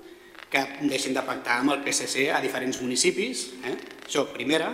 que 0.48 0.64
deixin 0.88 1.16
de 1.16 1.24
pactar 1.24 1.58
amb 1.60 1.74
el 1.74 1.82
PSC 1.84 2.28
a 2.32 2.40
diferents 2.44 2.80
municipis. 2.80 3.48
Eh? 3.64 3.76
Això, 4.06 4.24
primera. 4.32 4.70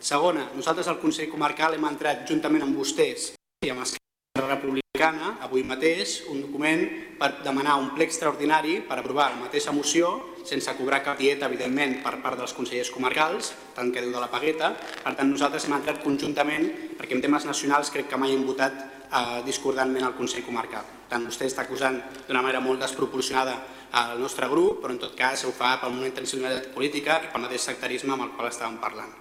Segona, 0.00 0.46
nosaltres 0.54 0.88
al 0.88 1.00
Consell 1.02 1.30
Comarcal 1.32 1.74
hem 1.74 1.86
entrat 1.88 2.22
juntament 2.28 2.62
amb 2.64 2.76
vostès 2.78 3.32
i 3.66 3.72
amb 3.72 3.82
Esquerra 3.82 4.54
Republicana, 4.54 5.34
avui 5.42 5.64
mateix, 5.66 6.20
un 6.30 6.44
document 6.44 6.84
per 7.18 7.32
demanar 7.42 7.80
un 7.82 7.90
ple 7.96 8.06
extraordinari 8.06 8.78
per 8.86 9.00
aprovar 9.00 9.32
la 9.32 9.42
mateixa 9.42 9.74
moció, 9.74 10.12
sense 10.48 10.72
cobrar 10.78 11.02
cap 11.04 11.18
dieta, 11.20 11.46
evidentment, 11.46 11.98
per 12.04 12.16
part 12.24 12.40
dels 12.40 12.54
consellers 12.56 12.90
comarcals, 12.94 13.52
tant 13.76 13.92
que 13.92 14.02
diu 14.04 14.14
de 14.14 14.22
la 14.22 14.30
pagueta. 14.32 14.72
Per 15.02 15.12
tant, 15.14 15.28
nosaltres 15.28 15.68
hem 15.68 15.76
entrat 15.76 16.00
conjuntament, 16.04 16.68
perquè 16.98 17.16
en 17.16 17.24
temes 17.24 17.46
nacionals 17.48 17.92
crec 17.94 18.08
que 18.08 18.20
mai 18.20 18.32
hem 18.34 18.46
votat 18.48 18.78
eh, 18.80 19.40
discordantment 19.46 20.08
al 20.08 20.16
Consell 20.16 20.46
Comarcal. 20.46 20.86
Tant, 21.08 21.26
vostè 21.28 21.48
està 21.48 21.64
acusant 21.64 22.00
d'una 22.26 22.42
manera 22.44 22.64
molt 22.64 22.80
desproporcionada 22.84 23.56
al 23.98 24.18
nostre 24.20 24.48
grup, 24.48 24.82
però 24.82 24.92
en 24.92 25.00
tot 25.00 25.14
cas 25.16 25.44
ho 25.44 25.52
fa 25.52 25.76
per 25.80 25.92
una 25.92 26.08
intencionalitat 26.08 26.72
política 26.74 27.20
i 27.24 27.30
pel 27.32 27.44
mateix 27.44 27.68
sectarisme 27.70 28.12
amb 28.16 28.26
el 28.26 28.34
qual 28.36 28.50
estàvem 28.50 28.80
parlant. 28.82 29.14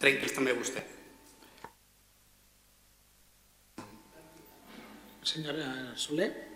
Trenqui's 0.00 0.34
també 0.36 0.52
vostè. 0.56 0.82
Senyora 5.24 5.94
Soler? 5.96 6.53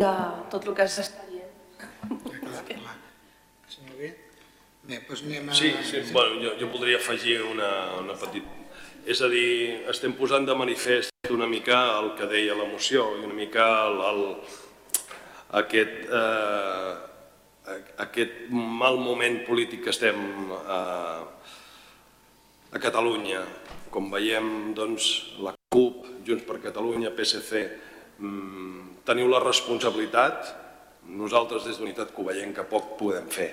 De 0.00 0.12
tot 0.52 0.66
el 0.68 0.76
que 0.76 0.86
s'està 0.90 1.24
dient. 1.30 1.50
Clar, 2.20 2.62
clar. 2.68 2.96
Senyor 3.72 3.96
Bé? 4.00 4.12
Bé, 4.86 5.00
doncs 5.08 5.24
anem 5.24 5.48
a... 5.50 5.56
Sí, 5.56 5.72
sí 5.88 6.02
bueno, 6.12 6.38
jo, 6.42 6.54
jo 6.60 6.70
voldria 6.74 7.00
afegir 7.00 7.40
una, 7.46 7.70
una 8.02 8.16
petita... 8.20 8.62
És 9.06 9.20
a 9.22 9.30
dir, 9.30 9.82
estem 9.90 10.16
posant 10.18 10.46
de 10.46 10.54
manifest 10.58 11.30
una 11.30 11.46
mica 11.46 11.78
el 12.00 12.12
que 12.18 12.26
deia 12.30 12.56
la 12.58 12.66
moció 12.66 13.04
i 13.16 13.24
una 13.26 13.34
mica 13.34 13.66
el, 13.86 14.00
el, 14.10 14.22
aquest, 15.60 16.00
eh, 16.10 17.76
aquest 18.02 18.48
mal 18.50 18.98
moment 18.98 19.40
polític 19.46 19.84
que 19.86 19.94
estem 19.94 20.18
eh, 20.58 21.22
a 22.72 22.82
Catalunya. 22.82 23.44
Com 23.94 24.10
veiem, 24.12 24.74
doncs, 24.76 25.08
la 25.40 25.54
CUP, 25.72 26.04
Junts 26.26 26.44
per 26.44 26.58
Catalunya, 26.60 27.14
PSC, 27.16 27.62
mm, 28.18 28.85
teniu 29.06 29.30
la 29.30 29.40
responsabilitat, 29.42 30.50
nosaltres 31.14 31.66
des 31.66 31.78
d'Unitat 31.78 32.10
Covellenca 32.14 32.66
poc 32.66 32.96
podem 32.98 33.28
fer, 33.30 33.50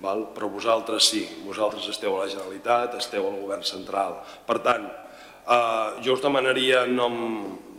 val? 0.00 0.28
però 0.34 0.48
vosaltres 0.52 1.10
sí, 1.10 1.22
vosaltres 1.44 1.88
esteu 1.92 2.16
a 2.16 2.24
la 2.24 2.30
Generalitat, 2.32 2.96
esteu 3.00 3.26
al 3.28 3.40
govern 3.42 3.64
central. 3.66 4.18
Per 4.48 4.58
tant, 4.64 4.86
eh, 4.88 6.02
jo 6.04 6.16
us 6.16 6.24
demanaria 6.24 6.84
en 6.84 6.96
nom 6.96 7.18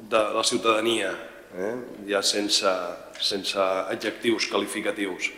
de 0.10 0.21
la 0.38 0.43
ciutadania, 0.43 1.12
eh, 1.58 1.75
ja 2.08 2.21
sense, 2.21 2.73
sense 3.19 3.58
adjectius 3.89 4.47
qualificatius, 4.51 5.32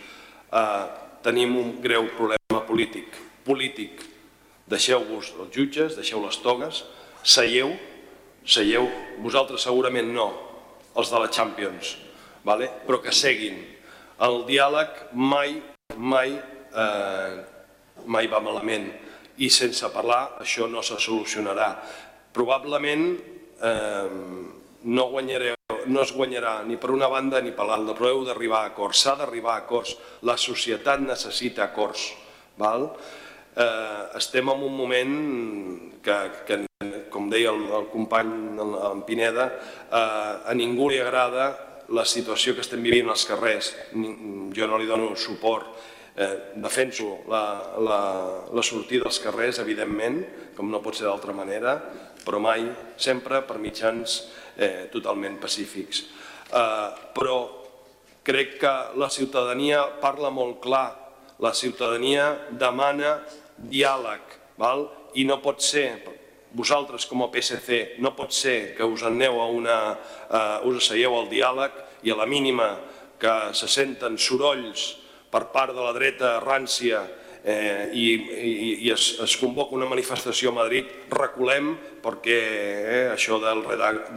eh, 0.52 0.84
tenim 1.22 1.56
un 1.56 1.80
greu 1.80 2.08
problema 2.16 2.64
polític, 2.66 3.16
polític. 3.44 4.04
Deixeu-vos 4.70 5.32
els 5.40 5.50
jutges, 5.56 5.96
deixeu 5.96 6.20
les 6.22 6.36
togues, 6.44 6.84
seieu, 7.24 7.72
seieu, 8.44 8.86
vosaltres 9.18 9.64
segurament 9.66 10.12
no, 10.14 10.49
els 10.96 11.10
de 11.10 11.20
la 11.22 11.30
Champions, 11.30 11.94
vale? 12.44 12.70
però 12.86 13.00
que 13.02 13.12
seguin. 13.14 13.60
El 14.20 14.42
diàleg 14.48 15.12
mai, 15.16 15.54
mai, 15.96 16.34
eh, 16.36 17.36
mai 18.06 18.28
va 18.28 18.40
malament 18.44 18.90
i 19.40 19.48
sense 19.48 19.88
parlar 19.94 20.40
això 20.42 20.68
no 20.68 20.82
se 20.84 20.98
solucionarà. 21.00 21.70
Probablement 22.32 23.06
eh, 23.16 24.08
no, 24.82 25.06
guanyareu, 25.14 25.56
no 25.86 26.02
es 26.04 26.12
guanyarà 26.16 26.60
ni 26.68 26.76
per 26.80 26.92
una 26.92 27.08
banda 27.08 27.40
ni 27.40 27.54
per 27.56 27.66
l'altra, 27.68 27.96
però 27.96 28.12
heu 28.12 28.26
d'arribar 28.28 28.64
a 28.64 28.72
acords, 28.74 29.00
s'ha 29.00 29.16
d'arribar 29.22 29.56
a 29.56 29.64
acords, 29.64 29.96
la 30.28 30.36
societat 30.36 31.00
necessita 31.04 31.64
acords. 31.70 32.10
Val? 32.60 32.90
Eh, 33.56 34.02
estem 34.18 34.48
en 34.48 34.62
un 34.62 34.76
moment 34.76 35.14
que, 36.02 36.18
que 36.46 36.58
com 37.10 37.26
deia 37.30 37.50
el, 37.50 37.64
el 37.66 37.88
company 37.90 38.30
en, 38.62 39.02
Pineda, 39.06 39.50
eh, 39.90 40.50
a 40.50 40.54
ningú 40.54 40.88
li 40.90 41.00
agrada 41.02 41.50
la 41.90 42.04
situació 42.06 42.54
que 42.54 42.62
estem 42.62 42.82
vivint 42.82 43.10
als 43.10 43.26
carrers. 43.26 43.72
Jo 44.54 44.68
no 44.70 44.78
li 44.78 44.86
dono 44.86 45.10
suport, 45.18 45.74
eh, 46.14 46.54
defenso 46.62 47.18
la, 47.28 47.42
la, 47.82 48.00
la 48.54 48.62
sortida 48.62 49.08
als 49.10 49.18
carrers, 49.22 49.58
evidentment, 49.58 50.22
com 50.56 50.70
no 50.70 50.82
pot 50.84 50.96
ser 50.96 51.08
d'altra 51.08 51.34
manera, 51.34 51.76
però 52.24 52.38
mai, 52.42 52.68
sempre 53.00 53.42
per 53.48 53.58
mitjans 53.58 54.20
eh, 54.56 54.86
totalment 54.92 55.40
pacífics. 55.42 56.04
Eh, 56.54 56.88
però 57.16 57.40
crec 58.22 58.58
que 58.60 58.72
la 59.00 59.10
ciutadania 59.10 59.82
parla 60.00 60.30
molt 60.30 60.60
clar, 60.62 60.99
la 61.40 61.52
ciutadania 61.56 62.32
demana 62.50 63.18
diàleg, 63.56 64.38
val? 64.60 64.88
i 65.18 65.24
no 65.26 65.40
pot 65.42 65.62
ser, 65.64 65.88
vosaltres 66.54 67.06
com 67.10 67.24
a 67.24 67.30
PSC, 67.32 67.96
no 68.02 68.12
pot 68.14 68.34
ser 68.34 68.74
que 68.76 68.86
us 68.86 69.02
aneu 69.06 69.40
a 69.40 69.46
una, 69.50 69.78
eh, 70.30 70.68
us 70.68 70.84
asseieu 70.84 71.16
al 71.18 71.30
diàleg 71.30 71.74
i 72.06 72.12
a 72.12 72.18
la 72.18 72.26
mínima 72.26 72.76
que 73.20 73.34
se 73.54 73.68
senten 73.68 74.18
sorolls 74.18 74.96
per 75.30 75.48
part 75.54 75.74
de 75.74 75.82
la 75.82 75.92
dreta 75.94 76.38
rància 76.42 77.02
eh, 77.44 77.90
i, 77.92 78.06
i, 78.86 78.90
es, 78.92 79.16
es 79.22 79.36
convoca 79.40 79.76
una 79.76 79.88
manifestació 79.88 80.50
a 80.50 80.58
Madrid, 80.60 80.88
reculem 81.10 81.74
perquè 82.02 82.40
eh, 82.40 83.04
això 83.14 83.40
del 83.42 83.62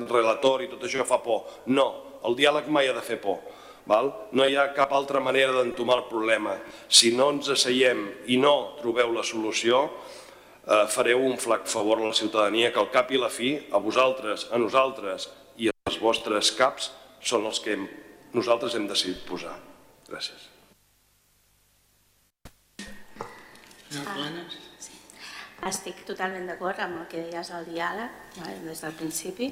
relator 0.10 0.64
i 0.64 0.70
tot 0.72 0.84
això 0.86 1.06
fa 1.08 1.22
por. 1.24 1.46
No, 1.68 2.20
el 2.28 2.38
diàleg 2.40 2.70
mai 2.72 2.90
ha 2.90 2.98
de 2.98 3.06
fer 3.06 3.20
por. 3.22 3.42
Val? 3.89 4.12
No 4.32 4.46
hi 4.48 4.56
ha 4.56 4.69
cap 4.76 4.93
altra 4.96 5.19
manera 5.19 5.56
d'entomar 5.58 6.00
el 6.00 6.06
problema. 6.10 6.56
Si 6.88 7.12
no 7.15 7.30
ens 7.34 7.50
asseiem 7.56 8.06
i 8.32 8.38
no 8.39 8.54
trobeu 8.80 9.12
la 9.15 9.26
solució, 9.28 9.84
eh, 10.63 10.86
fareu 10.88 11.26
un 11.26 11.38
flac 11.38 11.67
favor 11.67 12.00
a 12.00 12.08
la 12.08 12.15
ciutadania 12.15 12.72
que 12.72 12.80
al 12.80 12.91
cap 12.91 13.12
i 13.12 13.19
la 13.19 13.30
fi, 13.30 13.58
a 13.72 13.82
vosaltres, 13.84 14.48
a 14.52 14.58
nosaltres 14.58 15.30
i 15.58 15.69
als 15.69 16.00
vostres 16.00 16.52
caps 16.56 16.91
són 17.19 17.46
els 17.46 17.60
que 17.60 17.78
nosaltres 18.34 18.76
hem 18.76 18.88
decidit 18.88 19.24
posar. 19.28 19.56
Gràcies. 20.08 20.50
Planes? 23.93 24.60
Estic 25.63 26.02
totalment 26.08 26.48
d'acord 26.50 26.80
amb 26.84 27.04
el 27.04 27.06
que 27.12 27.22
deies 27.24 27.52
del 27.54 27.67
diàleg, 27.69 28.15
vale, 28.39 28.56
des 28.65 28.82
del 28.84 28.96
principi. 29.00 29.52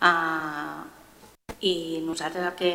Uh, 0.00 0.82
I 1.60 2.00
nosaltres 2.06 2.46
el 2.46 2.56
que 2.56 2.72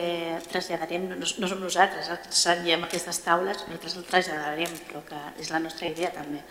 traslladarem, 0.52 1.08
no, 1.10 1.18
no 1.24 1.50
som 1.50 1.62
nosaltres 1.64 2.12
els 2.14 2.28
que 2.28 2.38
seiem 2.38 2.84
aquestes 2.86 3.24
taules, 3.26 3.64
nosaltres 3.66 3.98
el 3.98 4.08
traslladarem, 4.12 4.80
però 4.90 5.02
que 5.08 5.22
és 5.42 5.50
la 5.54 5.62
nostra 5.64 5.90
idea 5.90 6.12
també. 6.14 6.44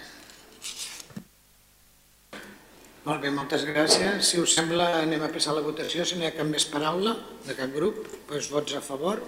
Molt 3.05 3.21
bé, 3.21 3.29
moltes 3.29 3.67
gràcies. 3.69 4.25
Si 4.25 4.41
us 4.41 4.55
sembla, 4.57 4.87
anem 5.03 5.23
a 5.27 5.29
passar 5.29 5.53
la 5.53 5.63
votació. 5.67 6.07
Si 6.09 6.17
no 6.17 6.25
hi 6.25 6.31
ha 6.31 6.37
cap 6.39 6.49
més 6.49 6.65
paraula 6.73 7.13
de 7.45 7.57
cap 7.59 7.75
grup, 7.77 8.01
doncs 8.31 8.49
vots 8.49 8.79
a 8.79 8.81
favor. 8.81 9.21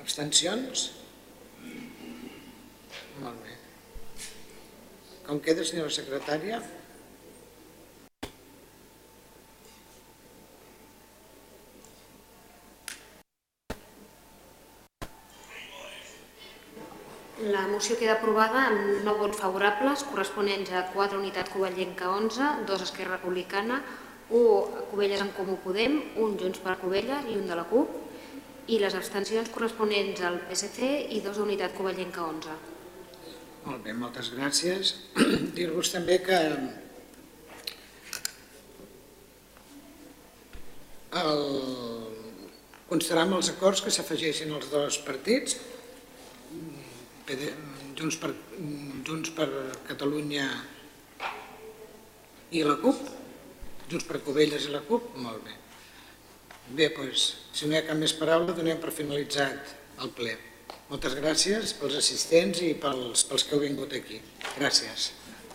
Abstencions? 0.00 0.86
Molt 3.20 3.44
bé. 3.44 3.58
Com 5.28 5.44
queda, 5.44 5.68
senyora 5.68 5.92
secretària? 5.92 6.62
La 17.40 17.62
moció 17.68 17.96
queda 17.96 18.18
aprovada 18.18 18.66
amb 18.68 19.00
9 19.00 19.16
vots 19.16 19.38
favorables, 19.40 20.02
corresponents 20.10 20.74
a 20.76 20.82
4 20.92 21.16
unitat 21.16 21.48
Covellenca 21.48 22.10
11, 22.12 22.66
2 22.68 22.82
Esquerra 22.84 23.16
Republicana, 23.16 23.78
1 24.28 24.82
Covelles 24.90 25.22
en 25.24 25.30
Comú 25.32 25.56
Podem, 25.64 25.96
1 26.20 26.36
Junts 26.36 26.60
per 26.60 26.76
Covelles 26.82 27.30
i 27.32 27.38
1 27.38 27.48
de 27.48 27.56
la 27.56 27.64
CUP, 27.70 27.94
i 28.68 28.76
les 28.82 28.98
abstencions 28.98 29.48
corresponents 29.54 30.20
al 30.20 30.36
PSC 30.50 30.90
i 31.16 31.22
2 31.24 31.40
unitat 31.46 31.72
Covellenca 31.78 32.26
11. 32.28 32.58
Molt 33.64 33.88
bé, 33.88 33.96
moltes 33.96 34.28
gràcies. 34.36 34.92
Dir-vos 35.56 35.94
també 35.96 36.20
que 36.20 36.44
el... 41.24 41.44
constarà 42.92 43.24
amb 43.24 43.40
els 43.40 43.48
acords 43.56 43.80
que 43.80 43.92
s'afegeixin 43.94 44.52
els 44.52 44.68
dos 44.68 45.00
partits, 45.06 45.56
Junts 47.98 48.16
per, 48.18 48.32
Junts 49.06 49.30
per 49.36 49.48
Catalunya 49.86 50.46
i 52.50 52.62
la 52.66 52.76
CUP, 52.82 53.02
Junts 53.90 54.06
per 54.08 54.22
Covelles 54.26 54.66
i 54.66 54.72
la 54.74 54.82
CUP, 54.86 55.12
molt 55.22 55.44
bé. 55.46 55.56
Bé, 56.70 56.88
doncs, 56.96 57.26
si 57.54 57.66
no 57.66 57.74
hi 57.74 57.80
ha 57.80 57.86
cap 57.86 57.98
més 57.98 58.14
paraula, 58.18 58.54
donem 58.54 58.78
per 58.82 58.94
finalitzat 58.94 59.74
el 60.02 60.12
ple. 60.16 60.36
Moltes 60.90 61.14
gràcies 61.18 61.74
pels 61.78 61.96
assistents 61.98 62.62
i 62.66 62.72
pels, 62.78 63.24
pels 63.30 63.46
que 63.46 63.56
heu 63.56 63.62
vingut 63.62 63.94
aquí. 63.94 64.20
Gràcies. 64.56 65.10